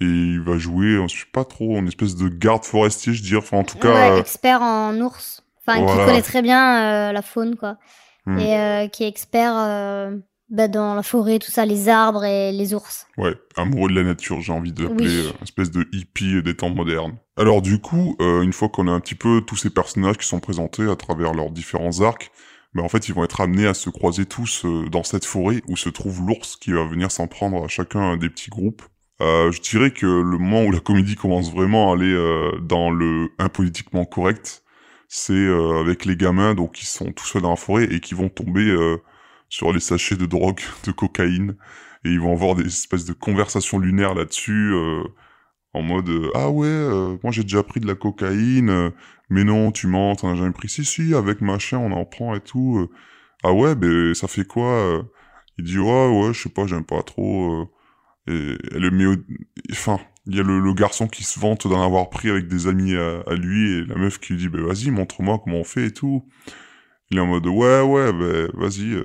[0.00, 3.38] et il va jouer, je sais pas trop, en espèce de garde forestier, je dirais.
[3.38, 5.42] Enfin, en tout cas, ouais, euh, expert en ours.
[5.66, 6.00] Enfin, voilà.
[6.00, 7.78] qui connaît très bien euh, la faune, quoi.
[8.26, 8.38] Hmm.
[8.38, 10.16] Et euh, qui est expert euh,
[10.48, 13.06] bah, dans la forêt, tout ça, les arbres et les ours.
[13.18, 15.26] ouais, amoureux de la nature, j'ai envie de l'appeler, Oui.
[15.26, 17.16] euh, espèce de hippie des temps modernes.
[17.36, 20.26] Alors du coup, euh, une fois qu'on a un petit peu tous ces personnages qui
[20.26, 22.30] sont présentés à travers leurs différents arcs,
[22.74, 25.62] ben en fait, ils vont être amenés à se croiser tous euh, dans cette forêt
[25.68, 28.82] où se trouve l'ours qui va venir s'en prendre à chacun des petits groupes.
[29.20, 32.90] Euh, je dirais que le moment où la comédie commence vraiment à aller euh, dans
[32.90, 34.63] le impolitiquement correct,
[35.08, 38.14] c'est euh, avec les gamins donc qui sont tout seuls dans la forêt et qui
[38.14, 38.98] vont tomber euh,
[39.48, 41.56] sur les sachets de drogue, de cocaïne,
[42.04, 45.04] et ils vont avoir des espèces de conversations lunaires là-dessus, euh,
[45.74, 48.90] en mode euh, ah ouais, euh, moi j'ai déjà pris de la cocaïne, euh,
[49.30, 52.34] mais non tu mens, t'en as jamais pris, si si avec machin on en prend
[52.34, 52.88] et tout,
[53.44, 55.04] ah ouais ben ça fait quoi
[55.58, 57.68] Il dit ouais ouais je sais pas j'aime pas trop,
[58.28, 59.16] et elle met au...
[59.72, 62.66] enfin il y a le, le garçon qui se vante d'en avoir pris avec des
[62.66, 65.64] amis à, à lui et la meuf qui lui dit ben vas-y montre-moi comment on
[65.64, 66.26] fait et tout.
[67.10, 68.94] Il est en mode ouais ouais ben vas-y.
[68.94, 69.04] euh.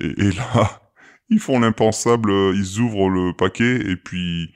[0.00, 0.82] Et, et là
[1.30, 4.52] ils font l'impensable, euh, ils ouvrent le paquet et puis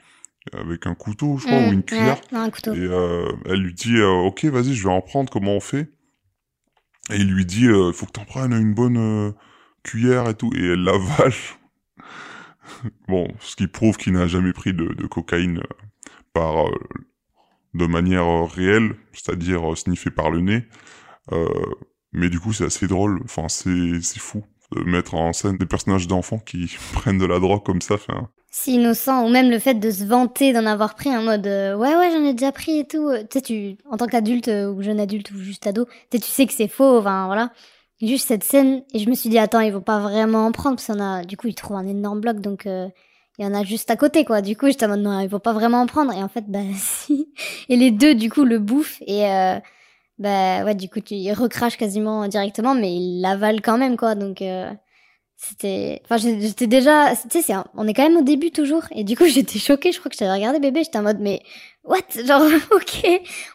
[0.52, 2.20] avec un couteau je crois ou Hmm, une cuillère.
[2.32, 2.74] Ouais, un couteau.
[2.74, 5.90] Et euh, elle lui dit euh, ok vas-y je vais en prendre comment on fait?
[7.10, 9.32] Et il lui dit il faut que t'en prennes une bonne euh,
[9.82, 11.32] cuillère et tout et elle l'avale.
[13.08, 15.85] bon ce qui prouve qu'il n'a jamais pris de, de cocaïne euh,
[16.36, 16.70] euh,
[17.74, 20.64] de manière euh, réelle, c'est-à-dire euh, sniffée par le nez.
[22.12, 23.20] Mais du coup c'est assez drôle.
[23.24, 27.38] Enfin c'est c'est fou de mettre en scène des personnages d'enfants qui prennent de la
[27.38, 27.96] drogue comme ça.
[28.50, 31.96] Si innocent, ou même le fait de se vanter d'en avoir pris en mode ouais
[31.96, 33.10] ouais j'en ai déjà pris et tout.
[33.30, 36.52] Tu sais tu en tant qu'adulte ou jeune adulte ou juste ado, tu sais que
[36.52, 37.50] c'est faux, enfin voilà.
[38.00, 40.76] Juste cette scène, et je me suis dit, attends, ils vont pas vraiment en prendre,
[40.76, 42.66] parce qu'on a, du coup, ils trouvent un énorme bloc, donc
[43.38, 44.40] il y en a juste à côté, quoi.
[44.40, 46.44] Du coup, j'étais en mode, non, ils vont pas vraiment en prendre, et en fait,
[46.48, 47.28] bah, si.
[47.68, 49.58] Et les deux, du coup, le bouffent, et euh,
[50.18, 54.14] bah, ouais, du coup, tu, ils recrachent quasiment directement, mais ils l'avalent quand même, quoi,
[54.14, 54.70] donc euh,
[55.36, 56.00] c'était.
[56.04, 57.14] Enfin, j'étais déjà.
[57.30, 59.98] Tu sais, on est quand même au début toujours, et du coup, j'étais choquée, je
[59.98, 61.42] crois que j'avais regardé bébé, j'étais en mode, mais,
[61.84, 61.98] what?
[62.24, 63.06] Genre, ok,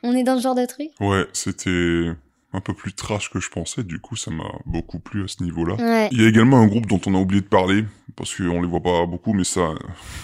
[0.04, 0.90] on est dans ce genre de truc.
[1.00, 2.12] Ouais, c'était
[2.54, 5.44] un peu plus trash que je pensais, du coup ça m'a beaucoup plu à ce
[5.44, 5.76] niveau-là.
[5.76, 6.10] Ouais.
[6.12, 7.86] Il y a également un groupe dont on a oublié de parler,
[8.16, 9.74] parce qu'on les voit pas beaucoup, mais ça,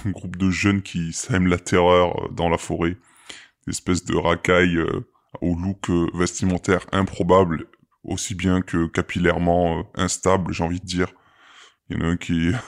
[0.06, 2.98] un groupe de jeunes qui sèment la terreur euh, dans la forêt.
[3.66, 5.08] Des espèces de racailles euh,
[5.42, 7.66] au look euh, vestimentaire improbable,
[8.04, 11.14] aussi bien que capillairement euh, instable, j'ai envie de dire.
[11.90, 12.52] Il y en a un qui...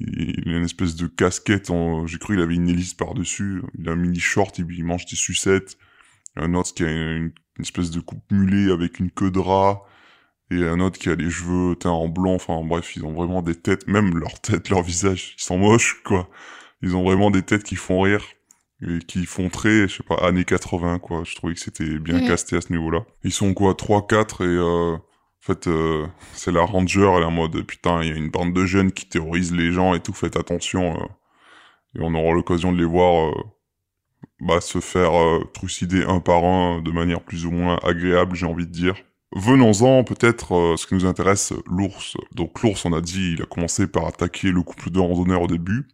[0.00, 2.06] Il a une espèce de casquette, en...
[2.06, 5.16] j'ai cru qu'il avait une hélice par-dessus, il a un mini short, il mange des
[5.16, 5.76] sucettes.
[6.36, 9.10] Il y a un autre qui a une, une espèce de coupe mulet avec une
[9.10, 9.82] queue de rat
[10.50, 12.34] et un autre qui a les cheveux teints en blanc.
[12.34, 16.02] Enfin bref, ils ont vraiment des têtes, même leur tête, leur visage, ils sont moches
[16.04, 16.28] quoi.
[16.82, 18.24] Ils ont vraiment des têtes qui font rire
[18.80, 21.22] et qui font très, je sais pas, années 80 quoi.
[21.24, 22.28] Je trouvais que c'était bien Mhm.
[22.28, 23.04] casté à ce niveau-là.
[23.24, 25.00] Ils sont quoi, 3-4 et euh, en
[25.40, 28.52] fait euh, c'est la ranger, elle est en mode putain, il y a une bande
[28.54, 30.94] de jeunes qui terrorisent les gens et tout, faites attention.
[30.96, 31.06] euh.
[31.96, 33.34] et on aura l'occasion de les voir euh,
[34.40, 38.46] bah, se faire euh, trucider un par un de manière plus ou moins agréable, j'ai
[38.46, 38.94] envie de dire.
[39.34, 42.16] Venons-en peut-être euh, ce qui nous intéresse, l'ours.
[42.32, 45.46] Donc l'ours, on a dit, il a commencé par attaquer le couple de randonneurs au
[45.46, 45.88] début.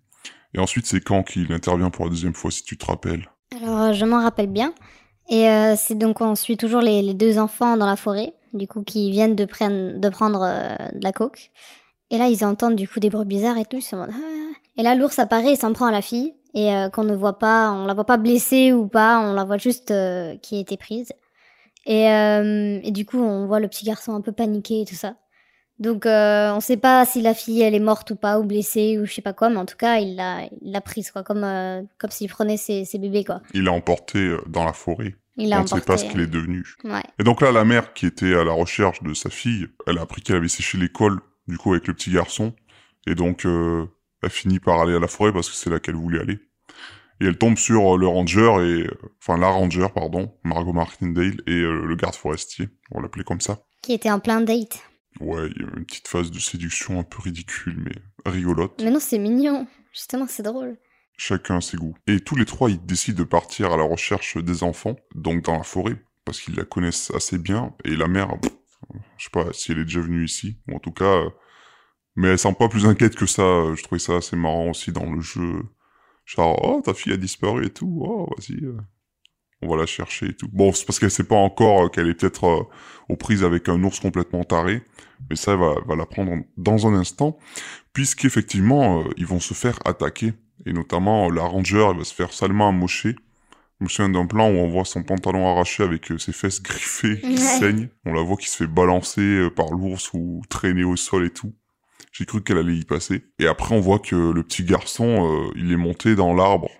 [0.54, 3.28] Et ensuite, c'est quand qu'il intervient pour la deuxième fois, si tu te rappelles.
[3.60, 4.72] Alors, euh, je m'en rappelle bien.
[5.30, 5.46] Et
[5.78, 9.34] c'est donc, on suit toujours les, deux enfants dans la forêt, du coup, qui viennent
[9.34, 11.50] de, de prendre de la coke.
[12.10, 13.78] Et là, ils entendent du coup des bruits bizarres et tout.
[13.78, 14.44] Ils se demandent, Ah.
[14.76, 16.34] Et là, l'ours apparaît et s'en prend à la fille.
[16.54, 19.44] Et euh, qu'on ne voit pas, on la voit pas blessée ou pas, on la
[19.44, 21.12] voit juste euh, qui a été prise.
[21.84, 24.94] Et, euh, et du coup, on voit le petit garçon un peu paniqué et tout
[24.94, 25.16] ça.
[25.80, 29.06] Donc, on sait pas si la fille, elle est morte ou pas, ou blessée, ou
[29.06, 31.44] je sais pas quoi, mais en tout cas, il l'a il l'a prise, quoi, comme,
[31.98, 33.42] comme s'il prenait ses, ses bébés, quoi.
[33.54, 35.16] Il l'a emporté dans la forêt.
[35.36, 36.64] Il l'a on ne sait pas ce qu'il est devenu.
[36.84, 37.02] Ouais.
[37.18, 40.02] Et donc là, la mère qui était à la recherche de sa fille, elle a
[40.02, 42.52] appris qu'elle avait séché l'école, du coup, avec le petit garçon.
[43.08, 43.86] Et donc, euh,
[44.24, 46.40] elle finit par aller à la forêt parce que c'est là qu'elle voulait aller.
[47.20, 48.82] Et elle tombe sur euh, le ranger et...
[48.82, 53.24] euh, Enfin, la ranger, pardon, Margot Martindale, et euh, le garde forestier, on va l'appeler
[53.24, 53.60] comme ça.
[53.82, 54.82] Qui était en plein date.
[55.20, 58.82] Ouais, il y a une petite phase de séduction un peu ridicule, mais rigolote.
[58.82, 59.66] Mais non, c'est mignon.
[59.92, 60.76] Justement, c'est drôle.
[61.16, 61.96] Chacun ses goûts.
[62.08, 65.56] Et tous les trois, ils décident de partir à la recherche des enfants, donc dans
[65.56, 67.72] la forêt, parce qu'ils la connaissent assez bien.
[67.84, 68.52] Et la mère, pff,
[69.16, 71.22] je sais pas si elle est déjà venue ici, ou en tout cas,
[72.16, 73.74] mais elle semble pas plus inquiète que ça.
[73.74, 75.62] Je trouvais ça assez marrant aussi dans le jeu.
[76.24, 78.76] Genre, oh, ta fille a disparu et tout, oh, vas-y, euh,
[79.64, 80.48] on va la chercher et tout.
[80.52, 82.62] Bon, c'est parce qu'elle sait pas encore euh, qu'elle est peut-être euh,
[83.08, 84.82] aux prises avec un ours complètement taré,
[85.28, 87.38] mais ça, elle va, va l'apprendre dans un instant,
[87.92, 90.34] puisqu'effectivement, euh, ils vont se faire attaquer
[90.66, 93.16] et notamment la ranger elle va se faire salement amocher.
[93.80, 97.20] Je me souviens d'un plan où on voit son pantalon arraché avec ses fesses griffées
[97.20, 97.88] qui saignent.
[98.06, 101.52] On la voit qui se fait balancer par l'ours ou traîner au sol et tout.
[102.16, 103.24] J'ai cru qu'elle allait y passer.
[103.40, 106.70] Et après on voit que le petit garçon, euh, il est monté dans l'arbre.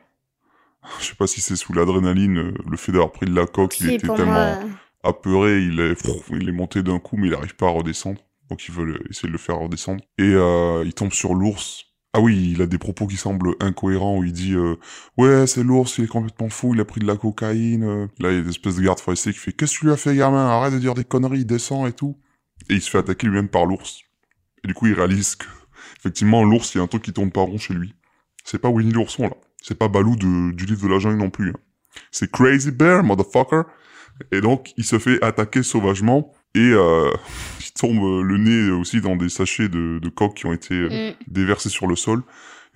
[1.00, 3.80] Je sais pas si c'est sous l'adrénaline, euh, le fait d'avoir pris de la coque,
[3.80, 4.58] il était tellement moi,
[5.02, 8.20] apeuré, il est, pff, il est monté d'un coup, mais il arrive pas à redescendre.
[8.48, 10.04] Donc ils veulent essayer de le faire redescendre.
[10.18, 11.86] Et euh, il tombe sur l'ours.
[12.12, 14.76] Ah oui, il a des propos qui semblent incohérents où il dit euh,
[15.16, 18.08] ouais c'est l'ours, il est complètement fou, il a pris de la cocaïne.
[18.20, 19.92] Là il y a des espèces de garde forestier qui fait qu'est-ce que tu lui
[19.92, 22.16] as fait gamin, arrête de dire des conneries, descend et tout.
[22.70, 24.03] Et il se fait attaquer lui-même par l'ours.
[24.64, 25.46] Et du coup il réalise que
[25.98, 27.94] effectivement l'ours il y a un truc qui tourne pas rond chez lui.
[28.44, 31.31] C'est pas Winnie l'ourson là, c'est pas Balou de, du livre de la jungle non
[31.31, 31.50] plus.
[31.50, 31.59] hein.
[32.11, 33.62] C'est Crazy Bear, motherfucker.
[34.31, 37.11] Et donc, il se fait attaquer sauvagement et euh,
[37.61, 40.74] il tombe euh, le nez aussi dans des sachets de, de coque qui ont été
[40.74, 41.14] euh, mm.
[41.33, 42.22] déversés sur le sol.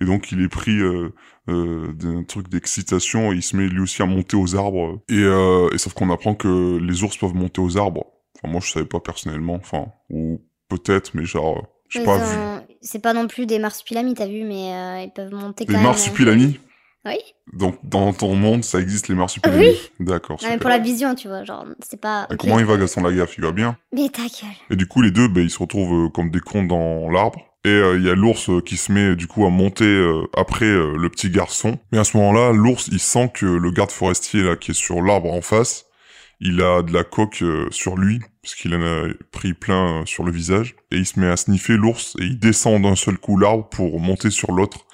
[0.01, 1.09] Et donc, il est pris euh,
[1.49, 5.01] euh, d'un truc d'excitation et il se met lui aussi à monter aux arbres.
[5.09, 8.05] Et, euh, et sauf qu'on apprend que les ours peuvent monter aux arbres.
[8.37, 9.55] Enfin, moi, je savais pas personnellement.
[9.55, 12.37] Enfin, ou peut-être, mais genre, j'ai pas vu.
[12.81, 15.77] C'est pas non plus des marsupilamis, t'as vu, mais euh, ils peuvent monter quand Les
[15.79, 15.87] même.
[15.87, 16.59] marsupilamis
[17.05, 17.17] Oui.
[17.53, 20.37] Donc, dans ton monde, ça existe les marsupilamis D'accord.
[20.43, 22.27] Non, mais pour la vision, tu vois, genre, c'est pas.
[22.31, 22.37] Et.
[22.37, 23.37] Comment il va, Gaston Lagaffe?
[23.37, 23.75] Il va bien?
[23.93, 24.55] Mais ta gueule.
[24.69, 27.41] Et du coup, les deux, ben, ils se retrouvent euh, comme des cons dans l'arbre.
[27.65, 30.21] Et euh, il y a l'ours euh, qui se met du coup à monter euh,
[30.37, 31.77] après euh, le petit garçon.
[31.91, 35.01] Mais à ce moment-là, l'ours, il sent que le garde forestier là qui est sur
[35.01, 35.85] l'arbre en face,
[36.39, 40.05] il a de la coque euh, sur lui parce qu'il en a pris plein euh,
[40.05, 40.75] sur le visage.
[40.91, 43.99] Et il se met à sniffer l'ours et il descend d'un seul coup l'arbre pour
[43.99, 44.85] monter sur l'autre.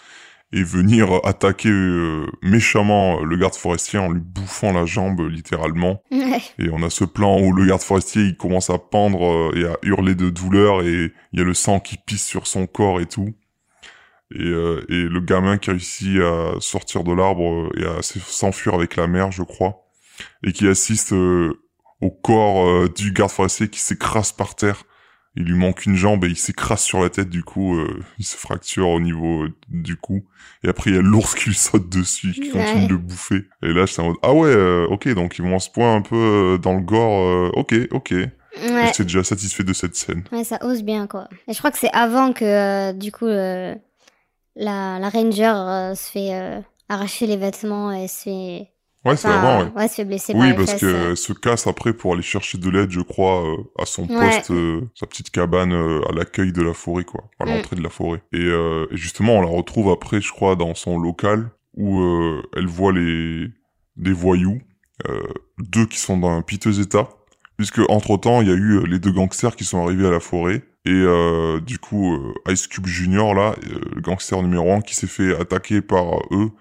[0.53, 6.01] et venir attaquer euh, méchamment le garde forestier en lui bouffant la jambe littéralement.
[6.11, 6.41] Ouais.
[6.57, 9.65] Et on a ce plan où le garde forestier il commence à pendre euh, et
[9.65, 12.99] à hurler de douleur et il y a le sang qui pisse sur son corps
[12.99, 13.33] et tout.
[14.33, 18.95] Et, euh, et le gamin qui réussit à sortir de l'arbre et à s'enfuir avec
[18.95, 19.84] la mère, je crois,
[20.43, 21.53] et qui assiste euh,
[22.01, 24.83] au corps euh, du garde forestier qui s'écrase par terre.
[25.37, 28.25] Il lui manque une jambe et il s'écrase sur la tête, du coup, euh, il
[28.25, 30.23] se fracture au niveau du cou.
[30.63, 32.63] Et après, il y a l'ours qui lui saute dessus, qui Ouais.
[32.63, 33.43] continue de le bouffer.
[33.61, 36.01] Et là, j'étais en mode, ah ouais, ok, donc ils vont à ce point un
[36.01, 38.11] peu dans le gore, ok, ok.
[38.11, 38.85] Ouais.
[38.87, 40.23] J'étais déjà satisfait de cette scène.
[40.31, 41.27] Ouais, ça ose bien, quoi.
[41.49, 43.75] Et je crois que c'est avant que, euh, du coup, euh,
[44.55, 48.67] la, la ranger euh, se fait arracher les vêtements et se fait...
[49.05, 49.87] Ouais, c'est enfin, avant, ouais.
[49.87, 51.15] se fait blesser par Oui, parce que euh.
[51.15, 54.29] se casse après pour aller chercher de l'aide, je crois, euh, à son Ouais.
[54.31, 57.49] poste, euh, sa petite cabane euh, à l'accueil de la forêt, quoi, à Mm.
[57.49, 58.23] l'entrée de la forêt.
[58.33, 62.41] Et, euh, et justement, on la retrouve après, je crois, dans son local où euh,
[62.55, 63.47] elle voit les
[63.97, 64.59] des voyous,
[65.07, 65.21] euh,
[65.59, 67.07] deux qui sont dans un piteux état,
[67.57, 70.19] puisque entre temps, il y a eu les deux gangsters qui sont arrivés à la
[70.19, 70.63] forêt.
[70.87, 72.17] Et euh, du coup,
[72.49, 76.51] Ice Cube Junior, là, le gangster numéro un, qui s'est fait attaquer par eux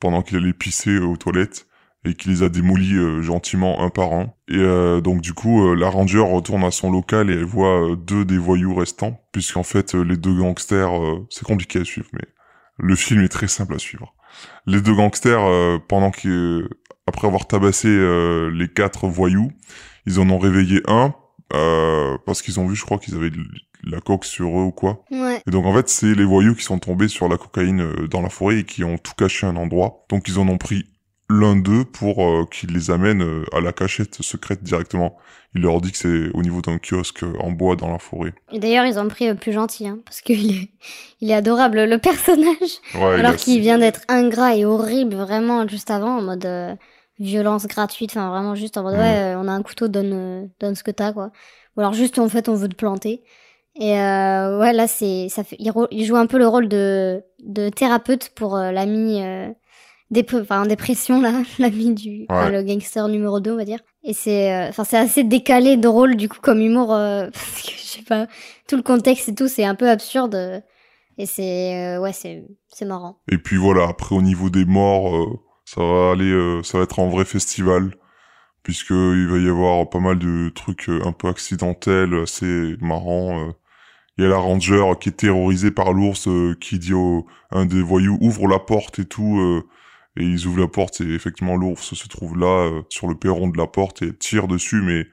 [0.00, 1.66] pendant qu'il allait pisser aux toilettes
[2.04, 4.32] et qui les a démolis euh, gentiment un par un.
[4.48, 7.90] Et euh, donc du coup, euh, la ranger retourne à son local et elle voit
[7.90, 11.84] euh, deux des voyous restants, puisqu'en fait euh, les deux gangsters, euh, c'est compliqué à
[11.84, 12.24] suivre, mais
[12.78, 14.14] le film est très simple à suivre.
[14.66, 16.68] Les deux gangsters, euh, pendant que
[17.06, 19.50] après avoir tabassé euh, les quatre voyous,
[20.06, 21.14] ils en ont réveillé un
[21.52, 23.44] euh, parce qu'ils ont vu, je crois qu'ils avaient de
[23.82, 25.04] la coque sur eux ou quoi.
[25.10, 25.42] Ouais.
[25.46, 28.28] Et donc en fait, c'est les voyous qui sont tombés sur la cocaïne dans la
[28.28, 30.06] forêt et qui ont tout caché à un endroit.
[30.08, 30.86] Donc ils en ont pris
[31.30, 35.16] l'un d'eux pour euh, qu'il les amène euh, à la cachette secrète directement.
[35.54, 38.32] Il leur dit que c'est au niveau d'un kiosque euh, en bois dans la forêt.
[38.52, 40.68] Et d'ailleurs, ils ont pris le plus gentil, hein, parce qu'il est,
[41.20, 42.80] il est adorable, le personnage.
[42.94, 46.74] Ouais, Alors a- qu'il vient d'être ingrat et horrible vraiment juste avant, en mode euh,
[47.18, 48.98] violence gratuite, enfin vraiment juste en mode Mm.
[49.00, 51.30] ouais, euh, on a un couteau, donne, euh, donne ce que t'as, quoi.
[51.76, 53.22] Ou alors juste en fait, on veut te planter.
[53.76, 57.22] Et euh, ouais, là, c'est, ça fait, il, il joue un peu le rôle de,
[57.44, 59.48] de thérapeute pour euh, l'ami euh,
[60.12, 62.50] dép- enfin, en dépression, là, l'ami du, Ouais.
[62.50, 63.80] le gangster numéro 2, on va dire.
[64.04, 67.70] Et c'est, euh, enfin, c'est assez décalé, drôle, du coup, comme humour, euh, parce que
[67.72, 68.26] je sais pas,
[68.68, 70.62] tout le contexte et tout, c'est un peu absurde.
[71.18, 73.18] et c'est, euh, ouais, c'est, c'est marrant.
[73.30, 75.26] Et puis voilà, après au niveau des morts, euh,
[75.64, 77.94] ça va aller, euh, ça va être un vrai festival,
[78.62, 83.52] puisque il va y avoir pas mal de trucs un peu accidentels, assez marrants.
[84.18, 87.64] Il y a la ranger qui est terrorisée par l'ours, euh, qui dit au un
[87.66, 89.62] des voyous ouvre la porte et tout, euh,
[90.20, 93.48] et ils ouvrent la porte et effectivement l'ours se trouve là euh, sur le perron
[93.48, 95.06] de la porte et tire dessus, mais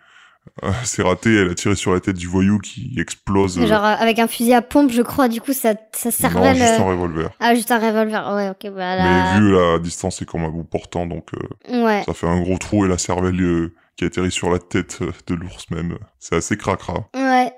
[0.63, 1.33] euh, c'est raté.
[1.35, 3.57] Elle a tiré sur la tête du voyou qui explose.
[3.59, 6.11] euh, Genre euh, avec un fusil à pompe, je crois, du coup, ça, ça non,
[6.11, 6.81] servait juste le...
[6.83, 7.29] un revolver.
[7.39, 8.33] Ah, juste un revolver.
[8.35, 9.33] Ouais, ok, voilà.
[9.35, 11.27] Mais vu la distance, c'est comme un bout portant, donc.
[11.33, 12.03] euh, Ouais.
[12.05, 15.11] Ça fait un gros trou et la cervelle euh, qui atterrit sur la tête euh,
[15.27, 15.97] de l'ours même.
[16.19, 17.09] C'est assez cracra.
[17.15, 17.51] Ouais.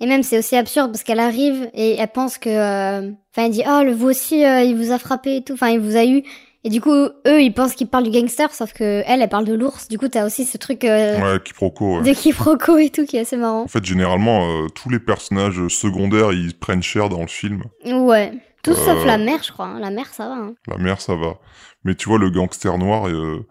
[0.00, 2.48] Et même, c'est aussi absurde parce qu'elle arrive et elle pense que...
[2.50, 5.52] euh, Enfin, elle dit, oh, le vous aussi, euh, il vous a frappé et tout.
[5.54, 6.22] Enfin, il vous a eu.
[6.64, 6.92] Et du coup,
[7.26, 9.88] eux, ils pensent qu'ils parlent du gangster, sauf que elle, elle parle de l'ours.
[9.88, 11.98] Du coup, t'as aussi ce truc euh, Ouais, quiproquo.
[11.98, 12.02] ouais.
[12.04, 13.62] de quiproquo et tout qui est assez marrant.
[13.62, 17.62] En fait, généralement, euh, tous les personnages secondaires, ils prennent cher dans le film.
[17.84, 18.32] Ouais.
[18.62, 19.04] Tout sauf Euh.
[19.06, 19.66] la mère, je crois.
[19.66, 19.80] hein.
[19.80, 20.34] La mère, ça va.
[20.34, 20.54] Hein.
[20.68, 21.38] La mère, ça va.
[21.84, 23.44] Mais tu vois, le gangster noir, euh,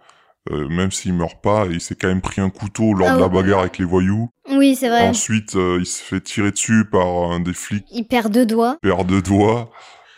[0.50, 3.28] même s'il meurt pas, il s'est quand même pris un couteau lors Ah de la
[3.28, 4.30] bagarre avec les voyous.
[4.50, 5.08] Oui, c'est vrai.
[5.10, 8.78] Ensuite, il se fait tirer dessus par un des flics, Il perd deux doigts.
[8.82, 9.70] paire de doigts.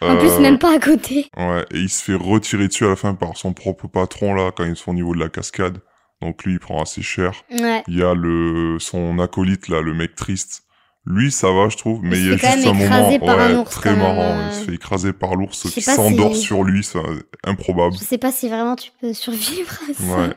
[0.10, 1.28] En plus, Euh, même pas à côté.
[1.38, 4.52] Ouais, et il se fait retirer dessus à la fin par son propre patron, là,
[4.56, 5.80] quand ils sont au niveau de la cascade.
[6.22, 7.44] Donc lui, il prend assez cher.
[7.52, 7.84] Ouais.
[7.88, 10.63] Il y a le son acolyte, là, le mec triste.
[11.06, 13.72] Lui, ça va, je trouve, mais il y a juste même un moment ouais, ours,
[13.72, 14.22] très même, marrant.
[14.40, 14.50] euh.
[14.52, 16.98] Il se fait écraser par l'ours qui s'endort si- sur lui, c'est
[17.44, 17.94] improbable.
[18.00, 20.30] Je sais pas si vraiment tu peux survivre à ça Ouais.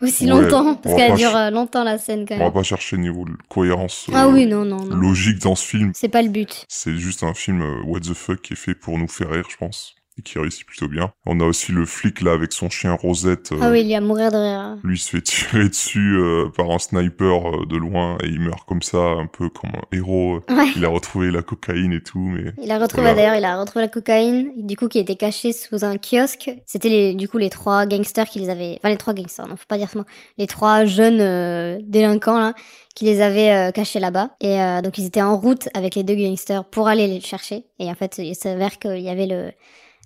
[0.00, 2.44] aussi Ouais, longtemps, on parce qu'elle dure ch- euh, longtemps la scène quand On va
[2.44, 2.52] même.
[2.54, 4.96] pas chercher niveau de cohérence Ah euh, oui, non, non, non.
[4.96, 5.92] logique dans ce film.
[5.94, 6.64] C'est pas le but.
[6.68, 9.44] C'est juste un film euh, what the fuck qui est fait pour nous faire rire,
[9.50, 11.12] je pense, et qui réussit plutôt bien.
[11.26, 13.52] On a aussi le flic là avec son chien Rosette.
[13.52, 14.76] euh, Ah oui, il est à mourir de rire.
[14.84, 18.40] Lui il se fait tirer dessus euh, par un sniper euh, de loin et il
[18.40, 20.40] meurt comme ça, un peu comme un héros.
[20.48, 20.66] Ouais.
[20.76, 23.16] Il a retrouvé la cocaïne et tout, mais Il a retrouvé Voilà.
[23.16, 26.50] d'ailleurs, il a retrouvé la cocaïne, du coup qui était cachée sous un kiosque.
[26.66, 29.64] C'était du coup les trois gangsters qui les avaient, enfin les trois gangsters, non faut
[29.68, 30.04] pas dire mot,
[30.38, 32.54] les trois jeunes délinquants là
[32.94, 34.30] qui les avaient euh, cachés là-bas.
[34.40, 37.64] Et euh, donc ils étaient en route avec les deux gangsters pour aller les chercher.
[37.80, 39.50] Et en fait il s'avère qu'il y avait le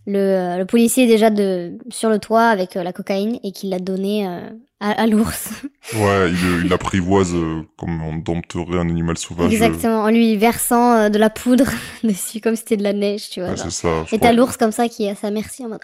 [0.09, 3.79] le, le policier déjà de sur le toit avec euh, la cocaïne et qu'il l'a
[3.79, 4.41] donné euh,
[4.81, 5.51] à, à l'ours.
[5.95, 9.51] Ouais, il, euh, comme on dompterait un animal sauvage.
[9.51, 11.65] Exactement, en lui versant de la poudre
[12.05, 13.51] dessus comme si c'était de la neige, tu vois.
[13.51, 14.05] Ouais, c'est ça.
[14.13, 15.81] Et t'as l'ours comme ça qui est à sa merci en mode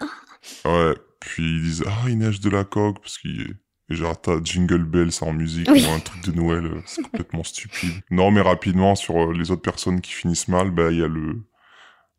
[0.63, 3.53] Ah, Ouais, puis ils disent ah il neige de la coque parce qu'il est
[3.91, 5.85] et genre t'as Jingle Bells en musique Oui.
[5.87, 7.91] ou un truc de Noël, c'est complètement stupide.
[8.09, 11.37] Non mais rapidement sur les autres personnes qui finissent mal, bah il y a le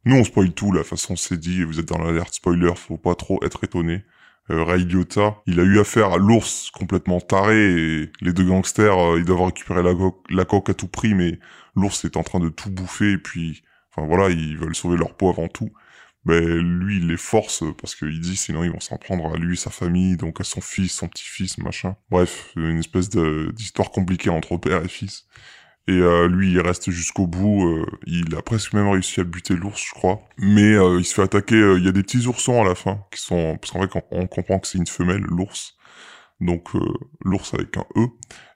[0.07, 3.15] nous on spoil tout la façon c'est dit, vous êtes dans l'alerte spoiler, faut pas
[3.15, 4.05] trop être étonné.
[4.49, 7.57] Euh, Ray Liotta, il a eu affaire à l'ours complètement taré
[8.03, 11.15] et les deux gangsters euh, ils doivent récupérer la, co- la coque à tout prix
[11.15, 11.41] mais
[11.75, 15.17] l'ours est en train de tout bouffer et puis enfin voilà ils veulent sauver leur
[15.17, 15.73] peau avant tout.
[16.25, 19.57] Ben lui il les force parce qu'il dit sinon ils vont s'en prendre à lui
[19.57, 21.97] sa famille donc à son fils son petit-fils machin.
[22.11, 25.27] Bref une espèce d'histoire compliquée entre père et fils
[25.89, 29.55] et euh, lui il reste jusqu'au bout euh, il a presque même réussi à buter
[29.55, 32.27] l'ours je crois mais euh, il se fait attaquer euh, il y a des petits
[32.27, 34.87] oursons à la fin qui sont parce qu'en fait on, on comprend que c'est une
[34.87, 35.77] femelle l'ours
[36.41, 36.81] donc euh,
[37.25, 38.07] l'ours avec un E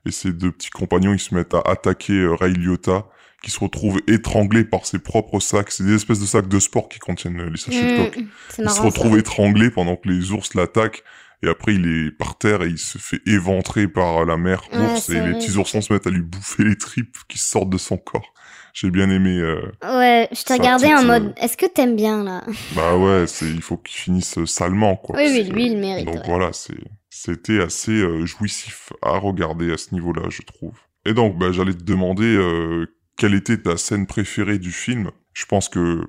[0.06, 3.06] et ses deux petits compagnons ils se mettent à attaquer euh, Ray Liotta
[3.42, 5.70] qui se retrouve étranglé par ses propres sacs.
[5.70, 8.16] C'est des espèces de sacs de sport qui contiennent les sachets de coke.
[8.18, 9.18] Mm, c'est Il se retrouve ça.
[9.18, 11.02] étranglé pendant que les ours l'attaquent.
[11.42, 15.08] Et après, il est par terre et il se fait éventrer par la mère ours.
[15.08, 17.96] et les petits oursons se mettent à lui bouffer les tripes qui sortent de son
[17.96, 18.34] corps.
[18.74, 19.36] J'ai bien aimé.
[19.38, 22.44] euh, Ouais, je t'ai regardé en mode Est-ce que t'aimes bien là?
[22.76, 25.16] Bah ouais, c'est il faut qu'il finisse salement quoi.
[25.16, 26.22] Oui, oui, lui, il mérite, Donc ouais.
[26.26, 26.76] voilà, c'est
[27.08, 30.74] c'était assez euh, jouissif à regarder à ce niveau-là, je trouve.
[31.04, 32.86] Et donc bah j'allais te demander euh,
[33.16, 35.10] quelle était ta scène préférée du film?
[35.32, 36.02] Je pense que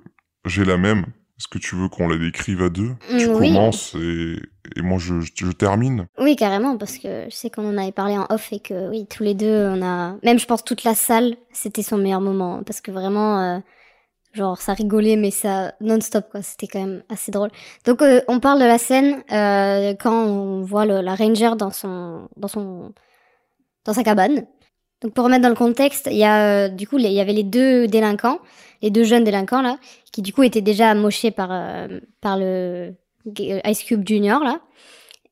[0.45, 1.05] j'ai la même.
[1.41, 2.91] Est-ce que tu veux qu'on la décrive à deux?
[3.17, 3.47] Tu Mm, oui.
[3.49, 4.35] commences et,
[4.75, 6.05] et moi je, je, je termine.
[6.19, 9.07] Oui, carrément, parce que je sais qu'on en avait parlé en off et que oui,
[9.07, 10.17] tous les deux, on a.
[10.21, 12.57] Même, je pense, toute la salle, c'était son meilleur moment.
[12.57, 13.59] hein, Parce que vraiment, euh,
[14.33, 15.73] genre, ça rigolait, mais ça.
[15.81, 16.43] non-stop, quoi.
[16.43, 17.49] C'était quand même assez drôle.
[17.87, 21.71] Donc, euh, on parle de la scène euh, quand on voit le- la Ranger dans
[21.71, 22.29] son.
[22.37, 22.93] dans son.
[23.85, 24.45] dans sa cabane.
[25.01, 26.65] Donc, pour remettre dans le contexte, il y a.
[26.65, 28.39] euh, du coup, il y avait les deux délinquants,
[28.81, 29.77] les deux jeunes délinquants, là,
[30.11, 32.93] qui, du coup, étaient déjà amochés par, euh, par le.
[33.37, 34.61] Ice Cube Junior, là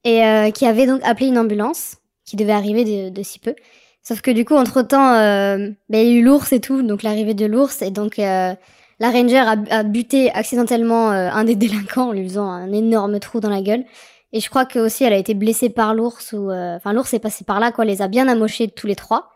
[0.03, 3.55] et euh, qui avait donc appelé une ambulance qui devait arriver de, de si peu.
[4.03, 7.03] Sauf que du coup, entre-temps, euh, bah, il y a eu l'ours et tout, donc
[7.03, 8.53] l'arrivée de l'ours, et donc euh,
[8.99, 13.19] la ranger a, a buté accidentellement euh, un des délinquants en lui faisant un énorme
[13.19, 13.83] trou dans la gueule.
[14.31, 17.13] Et je crois que aussi elle a été blessée par l'ours, ou euh, enfin l'ours
[17.13, 19.31] est passé par là, quoi, les a bien amochés tous les trois.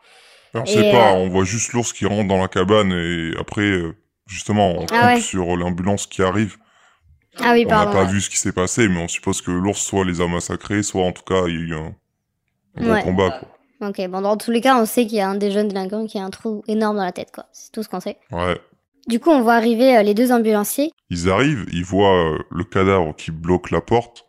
[0.54, 3.64] Alors c'est pas, euh, on voit juste l'ours qui rentre dans la cabane et après
[3.64, 3.96] euh,
[4.28, 5.20] justement on coupe Ah ouais.
[5.22, 6.58] sur l'ambulance qui arrive.
[7.40, 8.12] Ah oui, on n'a pas ouais.
[8.12, 11.04] vu ce qui s'est passé, mais on suppose que l'ours soit les a massacrés, soit
[11.04, 11.96] en tout cas il y a eu un,
[12.78, 13.02] un Ouais.
[13.04, 13.90] combat quoi.
[13.90, 16.06] Ok, bon, dans tous les cas, on sait qu'il y a un des jeunes délinquants
[16.06, 17.48] qui a un trou énorme dans la tête, quoi.
[17.52, 18.16] C'est tout ce qu'on sait.
[18.32, 18.58] Ouais.
[19.08, 20.94] Du coup, on voit arriver euh, les deux ambulanciers.
[21.10, 24.26] Ils arrivent, ils voient euh, le cadavre qui bloque la porte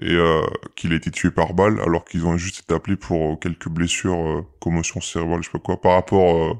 [0.00, 0.42] et euh,
[0.74, 3.68] qu'il a été tué par balle alors qu'ils ont juste été appelés pour euh, quelques
[3.68, 6.54] blessures, euh, commotion cérébrale, je sais pas quoi, par rapport euh,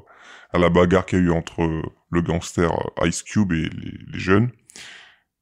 [0.51, 1.63] à la bagarre qu'il y a eu entre
[2.11, 2.69] le gangster
[3.03, 4.51] Ice Cube et les, les jeunes.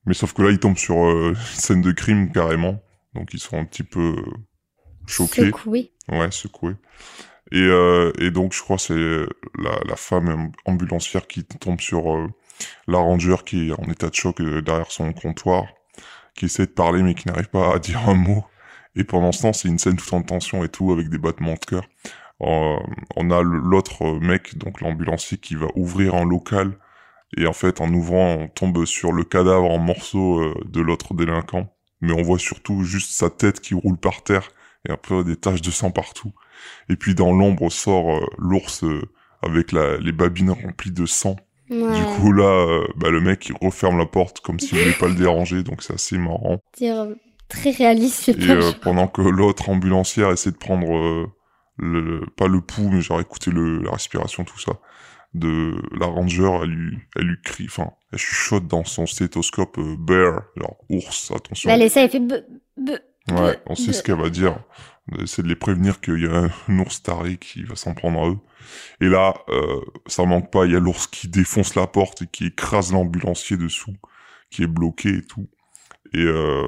[0.05, 2.81] Mais sauf que là, ils tombent sur une scène de crime carrément,
[3.13, 4.15] donc ils sont un petit peu
[5.05, 5.47] choqués.
[5.47, 5.91] Secoués.
[6.09, 6.75] Ouais, secoué.
[7.51, 11.81] Et, euh, et donc, je crois que c'est la, la femme amb- ambulancière qui tombe
[11.81, 12.27] sur euh,
[12.87, 15.65] la ranger qui est en état de choc derrière son comptoir,
[16.35, 18.43] qui essaie de parler mais qui n'arrive pas à dire un mot.
[18.95, 21.53] Et pendant ce temps, c'est une scène tout en tension et tout, avec des battements
[21.53, 21.83] de cœur.
[22.41, 22.77] Euh,
[23.15, 26.77] on a l'autre mec, donc l'ambulancier, qui va ouvrir un local.
[27.37, 31.13] Et en fait, en ouvrant, on tombe sur le cadavre en morceaux euh, de l'autre
[31.13, 31.73] délinquant.
[32.01, 34.49] Mais on voit surtout juste sa tête qui roule par terre
[34.87, 36.33] et après des taches de sang partout.
[36.89, 38.83] Et puis dans l'ombre sort euh, l'ours
[39.43, 41.35] avec la, les babines remplies de sang.
[41.71, 41.97] Ouais.
[41.97, 45.07] Du coup là, euh, bah, le mec il referme la porte comme s'il voulait pas
[45.07, 46.59] le déranger, donc c'est assez marrant.
[46.77, 47.15] dire euh,
[47.47, 51.27] très réaliste, c'est Et euh, pendant que l'autre ambulancière essaie de prendre euh,
[51.77, 54.73] le, pas le pouls, mais genre écouter le, la respiration, tout ça,
[55.33, 60.41] de la ranger, elle lui, elle lui crie, enfin, elle chuchote dans son stéthoscope bear,
[60.57, 61.69] genre ours, attention.
[61.69, 62.43] Bah, elle essaie, elle fait be,
[62.77, 62.99] be.
[63.31, 64.59] Ouais, on sait ce qu'elle va dire.
[65.19, 68.29] Essaie de les prévenir qu'il y a un ours taré qui va s'en prendre à
[68.29, 68.37] eux.
[69.01, 72.27] Et là, euh, ça manque pas, il y a l'ours qui défonce la porte et
[72.27, 73.95] qui écrase l'ambulancier dessous,
[74.49, 75.49] qui est bloqué et tout.
[76.13, 76.67] Et, euh,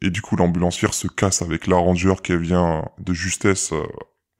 [0.00, 3.72] et du coup, l'ambulancière se casse avec la ranger qui vient de justesse.
[3.72, 3.82] euh,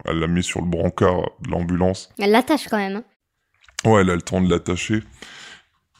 [0.04, 2.08] elle la met sur le brancard de l'ambulance.
[2.18, 2.96] Elle l'attache quand même.
[2.96, 3.04] hein.
[3.90, 5.02] Ouais, elle a le temps de l'attacher.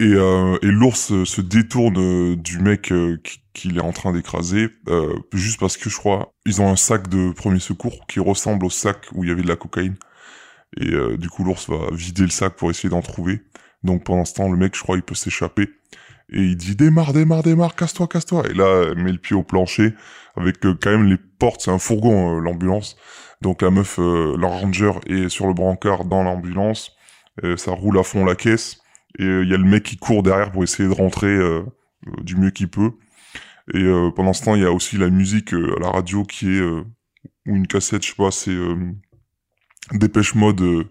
[0.01, 3.92] Et, euh, et l'ours euh, se détourne euh, du mec euh, qui- qu'il est en
[3.92, 8.07] train d'écraser, euh, juste parce que je crois ils ont un sac de premier secours
[8.07, 9.96] qui ressemble au sac où il y avait de la cocaïne.
[10.76, 13.42] Et euh, du coup l'ours va vider le sac pour essayer d'en trouver.
[13.82, 15.68] Donc pendant ce temps le mec je crois il peut s'échapper.
[16.30, 18.44] Et il dit démarre, démarre, démarre, casse-toi, casse-toi.
[18.51, 19.94] Et là, elle met le pied au plancher
[20.36, 22.96] avec quand même les portes, c'est un fourgon l'ambulance.
[23.40, 26.92] Donc la meuf, la ranger est sur le brancard dans l'ambulance.
[27.57, 28.78] Ça roule à fond la caisse.
[29.18, 31.62] Et euh, il y a le mec qui court derrière pour essayer de rentrer euh,
[32.06, 32.92] euh, du mieux qu'il peut.
[33.74, 36.24] Et euh, pendant ce temps, il y a aussi la musique euh, à la radio
[36.24, 36.82] qui est euh,
[37.46, 38.76] ou une cassette, je sais pas, c'est euh,
[39.92, 40.86] Dépêche Mode.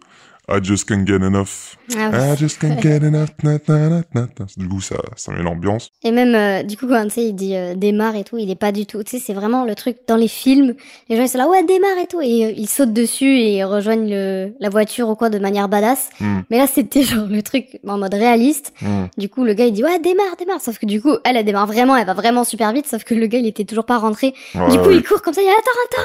[0.50, 1.76] I just can't get enough.
[1.98, 2.18] Ah oui.
[2.34, 3.30] I just can't get enough.
[3.44, 4.46] Na, na, na, na, na.
[4.56, 5.90] Du coup, ça, ça met l'ambiance.
[6.04, 8.50] Et même, euh, du coup, quand tu sais, il dit euh, démarre et tout, il
[8.50, 9.04] est pas du tout.
[9.04, 10.76] Tu sais, c'est vraiment le truc dans les films.
[11.10, 12.22] Les gens, ils sont là, ouais, démarre et tout.
[12.22, 15.68] Et euh, ils sautent dessus et ils rejoignent le, la voiture ou quoi de manière
[15.68, 16.10] badass.
[16.22, 18.74] Hmm, Mais là, c'était genre le truc en mode réaliste.
[18.82, 19.06] hmm.
[19.18, 20.62] Du coup, le gars, il dit, ouais, démarre, démarre.
[20.62, 22.88] Sauf que du coup, elle, elle démarre vraiment, elle va vraiment super vite.
[22.88, 24.34] Sauf que le gars, il était toujours pas rentré.
[24.56, 24.96] Ouais, du coup, ouais.
[24.96, 25.98] il court comme ça, il dit, attends,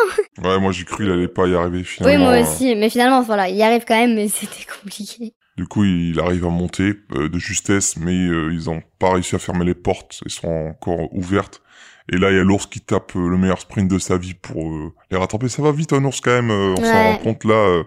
[0.42, 0.48] attends.
[0.48, 2.24] Ouais, moi j'ai cru qu'il allait pas y arriver Oui, finalement.
[2.24, 2.74] moi euh, aussi.
[2.74, 5.34] Mais finalement, voilà, il y arrive quand même, mais c'était compliqué.
[5.56, 9.34] Du coup, il arrive à monter euh, de justesse, mais euh, ils ont pas réussi
[9.34, 11.62] à fermer les portes, elles sont encore ouvertes.
[12.10, 14.34] Et là, il y a l'ours qui tape euh, le meilleur sprint de sa vie
[14.34, 15.48] pour les rattraper.
[15.48, 16.50] Ça va vite, un ours quand même.
[16.50, 17.12] on s'en Ouais.
[17.12, 17.82] rend compte là,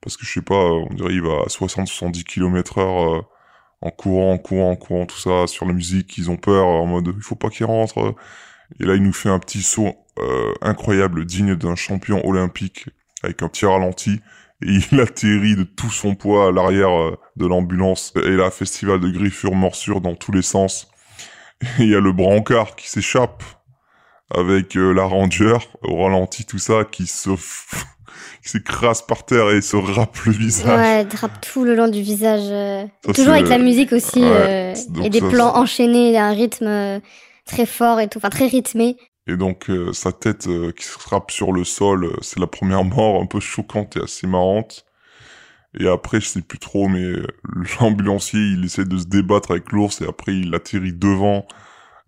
[0.00, 3.24] parce que je sais pas, on dirait il va à 60-70 km heure
[3.82, 6.16] en courant, en courant, en courant, tout ça sur la musique.
[6.18, 8.14] Ils ont peur en mode il faut pas qu'il rentre.
[8.80, 9.94] Et là, il nous fait un petit saut
[10.62, 12.86] incroyable, digne d'un champion olympique,
[13.22, 14.20] avec un petit ralenti
[14.62, 18.12] et il atterrit de tout son poids à l'arrière euh, de l'ambulance.
[18.16, 20.88] Et là, festival de griffures, morsures dans tous les sens.
[21.78, 23.42] Et il y a le brancard qui s'échappe
[24.34, 27.30] avec euh, la ranger au ralenti, tout ça, qui se
[28.42, 30.78] qui s'écrase par terre et se râpe le visage.
[30.78, 32.48] Ouais, drape tout le long du visage.
[32.50, 34.20] euh, Ça, toujours avec la musique aussi.
[34.22, 37.00] Ouais, euh, et des ça, plans enchaînés, un rythme
[37.44, 38.18] très fort et tout.
[38.18, 38.96] Enfin, très rythmé.
[39.26, 42.46] Et donc euh, sa tête euh, qui se frappe sur le sol, euh, c'est la
[42.46, 44.86] première mort un peu choquante et assez marrante.
[45.78, 47.26] Et après, je sais plus trop, mais euh,
[47.80, 51.46] l'ambulancier, il essaie de se débattre avec l'ours et après il atterrit devant.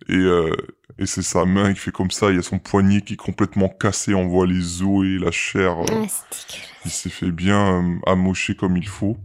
[0.08, 0.54] Et, euh,
[0.98, 3.16] et c'est sa main qui fait comme ça, il y a son poignet qui est
[3.16, 5.78] complètement cassé, on voit les os et la chair.
[5.80, 6.06] euh, Ah,
[6.84, 9.16] il s'est fait bien euh, amocher comme il faut.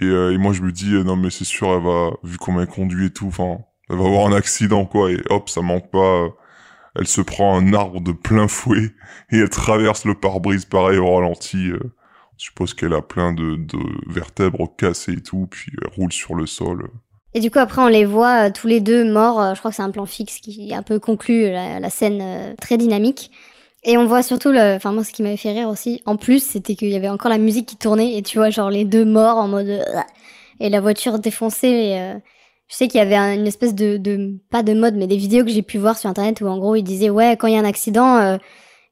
[0.00, 2.60] Et, euh, et moi je me dis non mais c'est sûr elle va vu comment
[2.60, 3.58] elle conduit et tout, enfin
[3.90, 6.28] elle va avoir un accident quoi et hop ça manque pas.
[6.98, 8.92] Euh, elle se prend un arbre de plein fouet
[9.30, 11.68] et elle traverse le pare-brise pareil au ralenti.
[11.70, 11.78] euh.
[12.36, 13.58] je suppose qu'elle a plein de,
[14.06, 16.90] vertèbres cassées et tout, puis elle roule sur le sol.
[17.34, 19.40] Et du coup, après, on les voit euh, tous les deux morts.
[19.40, 22.20] Euh, je crois que c'est un plan fixe qui un peu conclut la, la scène
[22.22, 23.30] euh, très dynamique.
[23.84, 26.74] Et on voit surtout enfin moi, ce qui m'avait fait rire aussi, en plus, c'était
[26.74, 29.36] qu'il y avait encore la musique qui tournait et tu vois genre les deux morts
[29.36, 30.00] en mode euh,
[30.60, 31.96] et la voiture défoncée.
[31.96, 32.18] Euh,
[32.68, 35.16] je sais qu'il y avait un- une espèce de, de pas de mode, mais des
[35.16, 37.54] vidéos que j'ai pu voir sur internet où en gros ils disaient ouais quand il
[37.54, 38.36] y a un accident euh,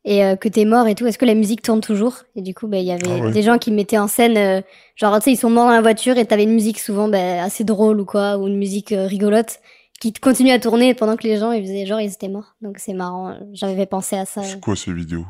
[0.05, 2.19] et euh, que t'es mort et tout, est-ce que la musique tourne toujours?
[2.37, 3.33] Et du coup, ben il y avait Ah ouais.
[3.33, 4.61] des gens qui mettaient en scène euh,
[4.95, 7.41] genre tu sais ils sont morts dans la voiture et t'avais une musique souvent ben,
[7.45, 9.59] assez drôle ou quoi ou une musique euh, rigolote
[10.01, 12.55] qui continue à tourner pendant que les gens ils faisaient genre ils étaient morts.
[12.63, 14.43] Donc c'est marrant, euh, j'avais pensé à ça.
[14.43, 15.25] C'est quoi ces vidéos?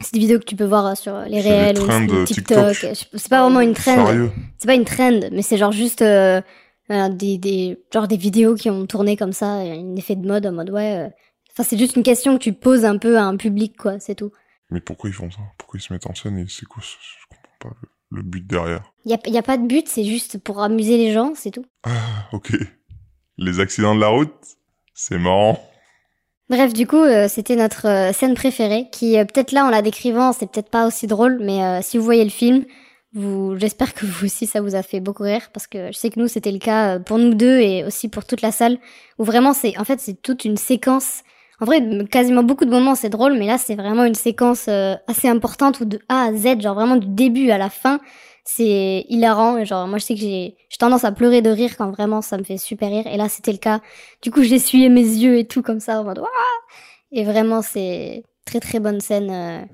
[0.00, 2.76] C'est des vidéos que tu peux voir euh, sur les réels ou TikTok.
[2.76, 2.86] TikTok.
[3.14, 4.06] C'est pas vraiment une trend.
[4.58, 6.40] C'est pas une trend, mais c'est genre juste euh,
[6.90, 10.46] euh, des, des genre des vidéos qui ont tourné comme ça, un effet de mode
[10.46, 11.06] en mode ouais.
[11.06, 11.08] euh,
[11.52, 14.14] Enfin c'est juste une question que tu poses un peu à un public quoi, c'est
[14.14, 14.30] tout.
[14.70, 15.38] Mais pourquoi ils font ça?
[15.58, 17.76] Pourquoi ils se mettent en scène et c'est quoi ce- Je comprends pas
[18.10, 18.92] le, but derrière?
[19.06, 21.64] Y a, y a pas de but, c'est juste pour amuser les gens, c'est tout.
[21.84, 22.52] Ah ok.
[23.38, 24.32] Les accidents de la route,
[24.94, 25.58] c'est marrant.
[26.50, 29.82] Bref, du coup, euh, c'était notre euh, scène préférée, qui euh, peut-être là, en la
[29.82, 32.64] décrivant, c'est peut-être pas aussi drôle, mais euh, si vous voyez le film,
[33.14, 36.10] vous, j'espère que vous aussi, ça vous a fait beaucoup rire, parce que je sais
[36.10, 38.78] que nous, c'était le cas euh, pour nous deux et aussi pour toute la salle,
[39.18, 41.22] où vraiment, c'est, en fait, c'est toute une séquence.
[41.60, 44.94] En vrai, quasiment beaucoup de moments, c'est drôle, mais là, c'est vraiment une séquence euh,
[45.08, 47.98] assez importante où de A à Z, genre vraiment du début à la fin,
[48.44, 49.56] c'est hilarant.
[49.58, 52.22] Et genre, moi, je sais que j'ai, j'ai tendance à pleurer de rire quand vraiment
[52.22, 53.06] ça me fait super rire.
[53.06, 53.80] Et là, c'était le cas.
[54.22, 56.28] Du coup, j'essuyais mes yeux et tout comme ça, en mode, Ouah
[57.10, 59.68] et vraiment, c'est très très bonne scène.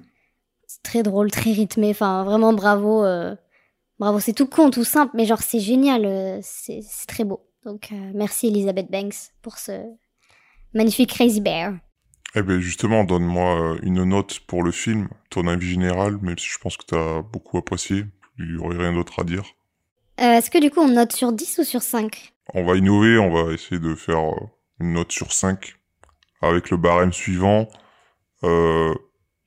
[0.85, 1.91] Très drôle, très rythmé.
[1.91, 3.05] Enfin, vraiment bravo.
[3.05, 3.35] euh,
[3.99, 6.05] bravo, c'est tout con, tout simple, mais genre, c'est génial.
[6.07, 7.41] euh, c'est très beau.
[7.65, 9.73] Donc, euh, merci Elizabeth Banks pour ce
[10.75, 11.73] magnifique Crazy Bear.
[12.37, 16.59] Eh ben justement, donne-moi une note pour le film, ton avis général, même si je
[16.59, 18.05] pense que t'as beaucoup apprécié.
[18.39, 19.45] Il y aurait rien d'autre à dire.
[20.19, 23.31] Est-ce que du coup, on note sur 10 ou sur 5 On va innover, on
[23.31, 24.21] va essayer de faire
[24.81, 25.77] une note sur 5
[26.43, 27.69] avec le barème suivant.
[28.43, 28.93] Euh,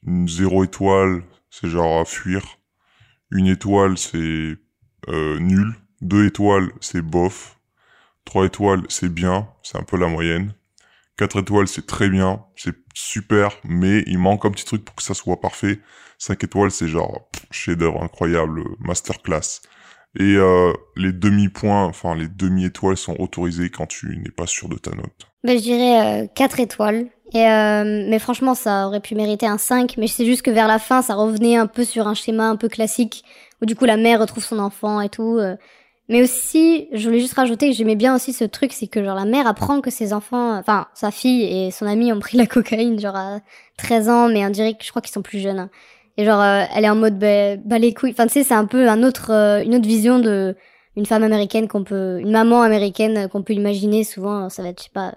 [0.05, 2.59] zéro étoile, c'est genre à fuir.
[3.31, 4.57] Une étoile, c'est
[5.07, 5.73] euh, nul.
[6.01, 7.59] Deux étoiles, c'est bof.
[8.25, 10.53] Trois étoiles, c'est bien, c'est un peu la moyenne.
[11.17, 15.01] Quatre étoiles, c'est très bien, c'est super, mais il manque un petit truc pour que
[15.01, 15.79] ça soit parfait.
[16.19, 19.61] Cinq étoiles, c'est genre chef-d'œuvre incroyable, masterclass.
[20.19, 24.75] Et euh, les demi-points, enfin les demi-étoiles sont autorisées quand tu n'es pas sûr de
[24.75, 25.27] ta note.
[25.43, 27.07] Ben, je dirais euh, 4 étoiles.
[27.33, 29.95] Et euh, mais franchement, ça aurait pu mériter un 5.
[29.97, 32.55] Mais c'est juste que vers la fin, ça revenait un peu sur un schéma un
[32.55, 33.23] peu classique,
[33.61, 35.37] où du coup la mère retrouve son enfant et tout.
[35.37, 35.55] euh.
[36.09, 39.15] Mais aussi, je voulais juste rajouter que j'aimais bien aussi ce truc, c'est que genre
[39.15, 42.45] la mère apprend que ses enfants, enfin sa fille et son ami ont pris la
[42.47, 43.39] cocaïne genre à
[43.77, 45.59] 13 ans, mais on dirait que je crois qu'ils sont plus jeunes.
[45.59, 45.69] hein.
[46.17, 48.11] Et genre euh, elle est en mode bah, bah les couilles.
[48.11, 50.55] Enfin tu sais, c'est un peu un autre, euh, une autre vision de
[50.95, 54.49] une femme américaine qu'on peut, une maman américaine qu'on peut imaginer souvent.
[54.49, 55.13] Ça va être, je sais pas,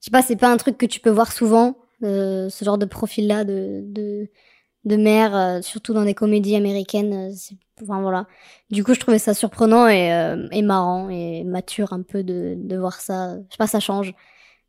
[0.00, 2.78] je sais pas, c'est pas un truc que tu peux voir souvent, euh, ce genre
[2.78, 4.28] de profil-là de, de,
[4.84, 7.30] de mère, euh, surtout dans des comédies américaines.
[7.30, 7.34] euh,
[7.82, 8.26] Enfin voilà.
[8.70, 12.54] Du coup, je trouvais ça surprenant et, euh, et marrant et mature un peu de,
[12.58, 13.36] de voir ça.
[13.36, 14.14] Je sais pas, ça change.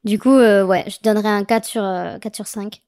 [0.05, 2.81] Du coup, euh, ouais, je donnerais un 4 sur, euh, 4 sur 5.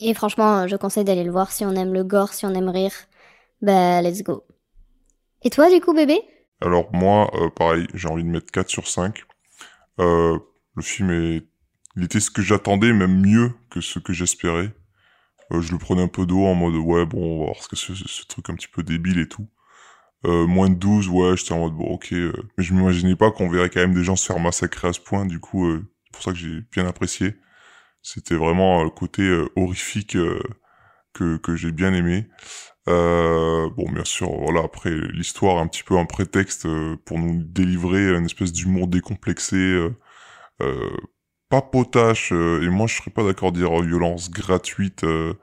[0.00, 2.68] Et franchement, je conseille d'aller le voir si on aime le gore, si on aime
[2.70, 2.92] rire.
[3.62, 4.44] Bah, let's go.
[5.42, 6.20] Et toi, du coup, bébé?
[6.60, 9.22] Alors moi, pareil, j'ai envie de mettre 4 sur 5.
[10.00, 10.38] Euh,
[10.80, 11.42] le film.
[11.96, 14.72] Il était ce que j'attendais, même mieux que ce que j'espérais.
[15.52, 17.68] Euh, je le prenais un peu d'eau en mode ouais bon on va voir ce
[17.68, 19.48] que c'est ce, truc un petit peu débile et tout.
[20.26, 22.12] Euh, moins de 12, ouais, j'étais en mode bon ok.
[22.12, 24.92] euh, Mais je m'imaginais pas qu'on verrait quand même des gens se faire massacrer à
[24.92, 25.66] ce point, du coup
[26.04, 27.36] c'est pour ça que j'ai bien apprécié.
[28.02, 29.22] C'était vraiment le côté
[29.56, 30.16] horrifique
[31.12, 32.28] que, que j'ai bien aimé.
[32.86, 36.66] Bon, bien sûr, voilà, après, l'histoire un petit peu un prétexte
[37.04, 39.88] pour nous délivrer une espèce d'humour décomplexé,
[40.62, 40.96] euh, euh,
[41.48, 45.04] pas potache, euh, et moi je serais pas d'accord dire violence gratuite.
[45.04, 45.34] euh,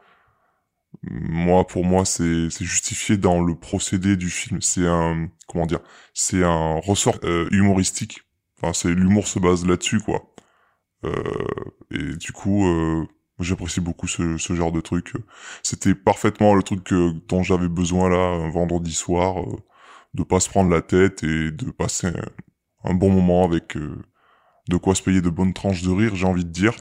[1.03, 4.61] moi, pour moi, c'est c'est justifié dans le procédé du film.
[4.61, 5.79] C'est un, comment dire,
[6.13, 8.21] c'est un ressort euh, humoristique.
[8.61, 10.33] Enfin, c'est l'humour se base là-dessus, quoi.
[11.05, 11.13] Euh,
[11.91, 13.05] et du coup, euh,
[13.39, 15.13] j'apprécie beaucoup ce, ce genre de truc.
[15.63, 16.89] C'était parfaitement le truc
[17.29, 19.57] dont j'avais besoin là, un vendredi soir, euh,
[20.13, 23.97] de pas se prendre la tête et de passer un, un bon moment avec euh,
[24.69, 26.73] de quoi se payer de bonnes tranches de rire, j'ai envie de dire.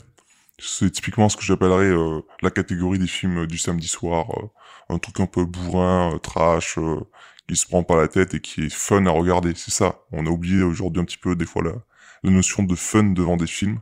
[0.58, 4.98] C'est typiquement ce que j'appellerais euh, la catégorie des films du samedi soir, euh, un
[4.98, 7.00] truc un peu bourrin, euh, trash, euh,
[7.48, 9.52] qui se prend pas la tête et qui est fun à regarder.
[9.54, 10.00] C'est ça.
[10.12, 11.72] On a oublié aujourd'hui un petit peu des fois la,
[12.22, 13.80] la notion de fun devant des films.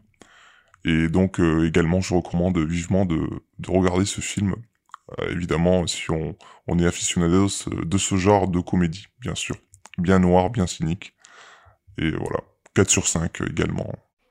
[0.85, 3.29] Et donc euh, également, je recommande vivement de,
[3.59, 4.57] de regarder ce film.
[5.29, 6.35] Évidemment, si on,
[6.67, 9.57] on est aficionados de ce genre de comédie, bien sûr.
[9.99, 11.15] Bien noir, bien cynique.
[11.99, 12.41] Et voilà.
[12.75, 13.91] 4 sur 5 euh, également.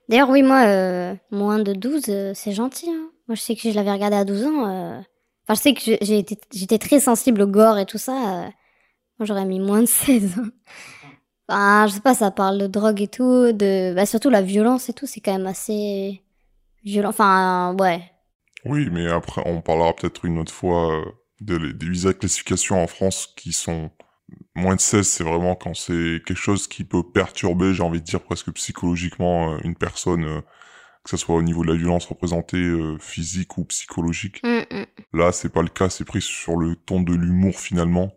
[0.09, 2.89] D'ailleurs, oui, moi, euh, moins de 12, euh, c'est gentil.
[2.89, 3.09] Hein.
[3.27, 4.67] Moi, je sais que je l'avais regardé à 12 ans.
[4.69, 4.99] euh,
[5.47, 6.05] Enfin, je sais que
[6.53, 8.13] j'étais très sensible au gore et tout ça.
[9.19, 10.35] Moi, j'aurais mis moins de 16.
[10.39, 10.49] hein.
[11.49, 13.93] Enfin, je sais pas, ça parle de drogue et tout, de...
[13.93, 16.21] Bah, surtout la violence et tout, c'est quand même assez
[16.85, 17.09] violent.
[17.09, 18.01] Enfin, ouais.
[18.65, 21.03] Oui, mais après, on parlera peut-être une autre fois
[21.41, 23.91] de, les- des visas de classification en France qui sont
[24.55, 28.05] moins de 16, c'est vraiment quand c'est quelque chose qui peut perturber, j'ai envie de
[28.05, 30.41] dire presque psychologiquement, euh, une personne, euh,
[31.03, 34.41] que ce soit au niveau de la violence représentée euh, physique ou psychologique.
[34.43, 34.85] Mm, mm.
[35.13, 38.13] Là, c'est pas le cas, c'est pris sur le ton de l'humour finalement.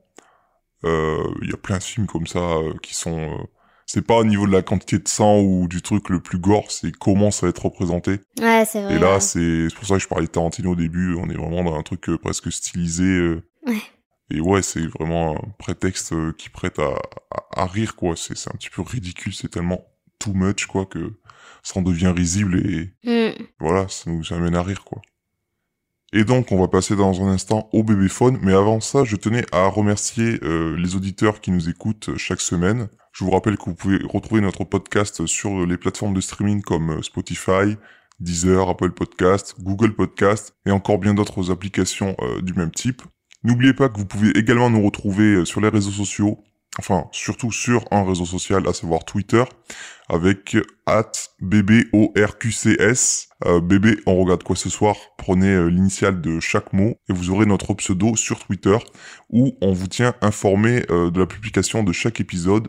[0.84, 3.18] Euh, Il y a plein de films comme ça euh, qui sont...
[3.18, 3.44] euh,
[3.86, 6.70] c'est pas au niveau de la quantité de sang ou du truc le plus gore,
[6.72, 8.18] c'est comment ça va être représenté.
[8.40, 8.96] Ouais, c'est vrai.
[8.96, 9.20] Et là, ouais.
[9.20, 11.14] c'est c'est pour ça que je parlais de Tarantino au début.
[11.14, 13.36] On est vraiment dans un truc presque stylisé.
[13.64, 13.80] Ouais.
[14.30, 16.94] Et ouais, c'est vraiment un prétexte euh, qui prête à,
[17.30, 18.16] à, à rire, quoi.
[18.16, 19.32] C'est c'est un petit peu ridicule.
[19.34, 19.84] C'est tellement
[20.18, 21.14] too much, quoi, que
[21.62, 23.44] ça en devient risible et Mm.
[23.60, 25.00] voilà, ça nous amène à rire, quoi.
[26.12, 28.38] Et donc, on va passer dans un instant au bébéphone.
[28.42, 32.88] Mais avant ça, je tenais à remercier euh, les auditeurs qui nous écoutent chaque semaine.
[33.12, 36.98] Je vous rappelle que vous pouvez retrouver notre podcast sur les plateformes de streaming comme
[36.98, 37.76] euh, Spotify,
[38.20, 43.02] Deezer, Apple Podcast, Google Podcast et encore bien d'autres applications euh, du même type.
[43.46, 46.42] N'oubliez pas que vous pouvez également nous retrouver euh, sur les réseaux sociaux,
[46.80, 49.44] enfin surtout sur un réseau social, à savoir Twitter,
[50.08, 53.28] avec at BBORQCS.
[53.44, 54.96] Euh, bébé, on regarde quoi ce soir?
[55.16, 58.78] Prenez euh, l'initiale de chaque mot et vous aurez notre pseudo sur Twitter
[59.30, 62.66] où on vous tient informé euh, de la publication de chaque épisode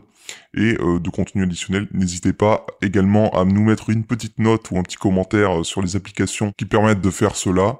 [0.54, 1.88] et euh, de contenu additionnel.
[1.92, 5.82] N'hésitez pas également à nous mettre une petite note ou un petit commentaire euh, sur
[5.82, 7.78] les applications qui permettent de faire cela.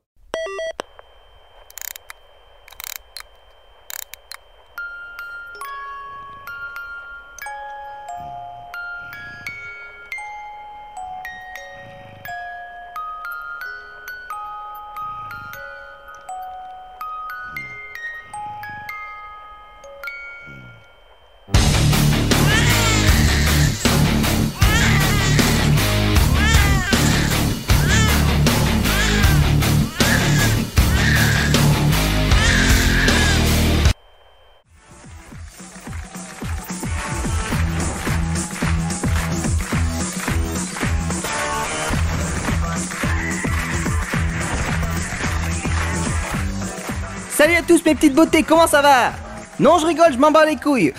[47.96, 49.14] Mes petites beautés, comment ça va?
[49.58, 50.94] Non, je rigole, je m'en bats les couilles.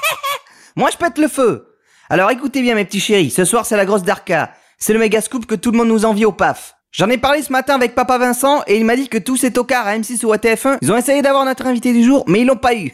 [0.76, 1.66] Moi, je pète le feu.
[2.08, 4.52] Alors écoutez bien mes petits chéris, ce soir c'est la grosse Darka.
[4.78, 6.74] C'est le méga scoop que tout le monde nous envie au PAF.
[6.92, 9.52] J'en ai parlé ce matin avec Papa Vincent et il m'a dit que tous ces
[9.52, 12.40] tocards à M6 ou à TF1, ils ont essayé d'avoir notre invité du jour, mais
[12.40, 12.92] ils l'ont pas eu.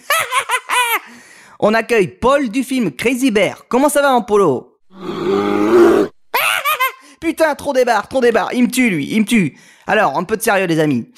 [1.61, 3.65] On accueille Paul du film Crazy Bear.
[3.69, 4.79] Comment ça va en polo
[7.21, 8.53] Putain, trop débarre, trop débarre.
[8.53, 9.59] Il me tue lui, il me tue.
[9.87, 11.11] Alors, un peu de sérieux les amis.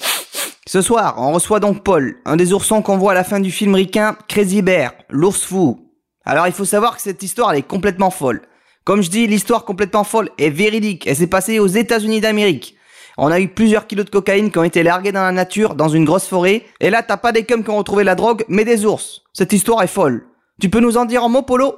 [0.68, 3.50] Ce soir, on reçoit donc Paul, un des oursons qu'on voit à la fin du
[3.50, 5.88] film ricain Crazy Bear, l'ours fou.
[6.26, 8.42] Alors il faut savoir que cette histoire elle est complètement folle.
[8.84, 11.06] Comme je dis, l'histoire complètement folle est véridique.
[11.06, 12.76] Elle s'est passée aux États-Unis d'Amérique.
[13.16, 15.88] On a eu plusieurs kilos de cocaïne qui ont été largués dans la nature, dans
[15.88, 16.66] une grosse forêt.
[16.80, 19.22] Et là, t'as pas des cums qui ont retrouvé la drogue, mais des ours.
[19.32, 20.26] Cette histoire est folle.
[20.60, 21.76] Tu peux nous en dire un mot, Polo?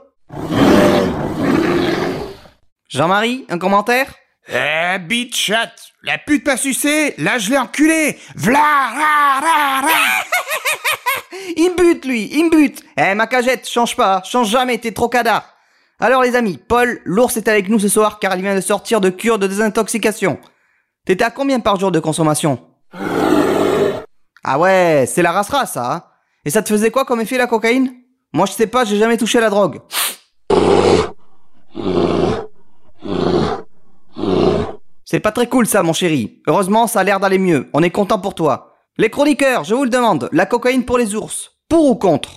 [2.88, 4.16] Jean-Marie, un commentaire?
[4.52, 5.70] Eh, bitch chat,
[6.02, 9.88] la pute m'a sucé, là je l'ai enculé, v'là, ra, ra, ra.
[11.56, 12.82] Il me bute, lui, il me bute.
[12.96, 15.44] Eh, ma cagette, change pas, change jamais, t'es trop cada.
[16.00, 19.00] Alors les amis, Paul, l'ours est avec nous ce soir car il vient de sortir
[19.00, 20.38] de cure de désintoxication.
[21.06, 22.66] T'étais à combien par jour de consommation?
[24.42, 25.92] Ah ouais, c'est la race-race, ça.
[25.92, 26.04] hein
[26.44, 27.92] Et ça te faisait quoi comme effet la cocaïne?
[28.32, 29.80] Moi je sais pas, j'ai jamais touché la drogue.
[35.10, 36.36] C'est pas très cool ça, mon chéri.
[36.46, 37.68] Heureusement, ça a l'air d'aller mieux.
[37.72, 38.76] On est content pour toi.
[38.96, 42.30] Les chroniqueurs, je vous le demande, la cocaïne pour les ours, pour ou contre?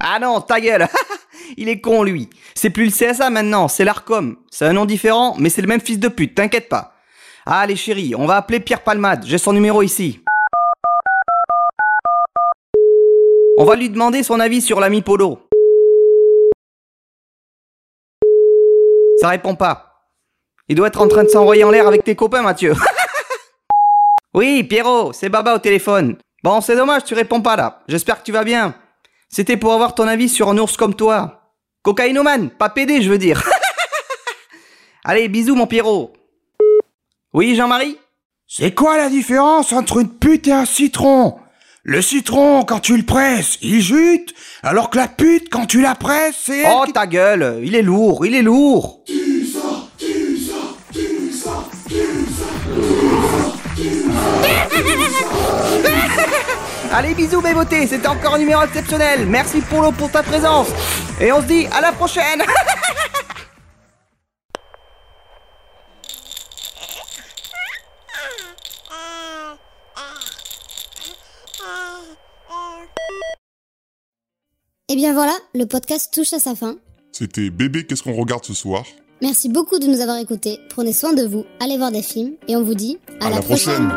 [0.00, 0.88] Ah non, ta gueule
[1.58, 2.30] Il est con, lui.
[2.54, 4.38] C'est plus le CSA maintenant, c'est l'ARCOM.
[4.50, 6.94] C'est un nom différent, mais c'est le même fils de pute, t'inquiète pas.
[7.44, 9.26] Allez, chéri, on va appeler Pierre Palmade.
[9.26, 10.22] J'ai son numéro ici.
[13.58, 15.45] On va lui demander son avis sur l'ami Polo.
[19.16, 20.04] Ça répond pas.
[20.68, 22.74] Il doit être en train de s'envoyer en l'air avec tes copains, Mathieu.
[24.34, 26.16] oui, Pierrot, c'est Baba au téléphone.
[26.42, 27.82] Bon, c'est dommage, tu réponds pas là.
[27.88, 28.74] J'espère que tu vas bien.
[29.28, 31.52] C'était pour avoir ton avis sur un ours comme toi.
[31.82, 33.42] Cocaïnomane, pas pédé, je veux dire.
[35.04, 36.12] Allez, bisous, mon Pierrot.
[37.32, 37.98] Oui, Jean-Marie?
[38.46, 41.38] C'est quoi la différence entre une pute et un citron?
[41.88, 44.34] Le citron, quand tu le presses, il jute,
[44.64, 46.64] alors que la pute, quand tu la presses, c'est...
[46.68, 49.04] Oh, qui- ta gueule, il est lourd, il est lourd.
[56.92, 59.26] Allez, bisous mes beautés, c'était encore un numéro exceptionnel.
[59.26, 60.68] Merci Polo pour ta présence.
[61.20, 62.42] Et on se dit à la prochaine.
[74.88, 76.76] Et bien voilà, le podcast touche à sa fin.
[77.10, 78.84] C'était Bébé, qu'est-ce qu'on regarde ce soir?
[79.20, 80.60] Merci beaucoup de nous avoir écoutés.
[80.68, 83.40] Prenez soin de vous, allez voir des films et on vous dit à, À la
[83.42, 83.90] prochaine.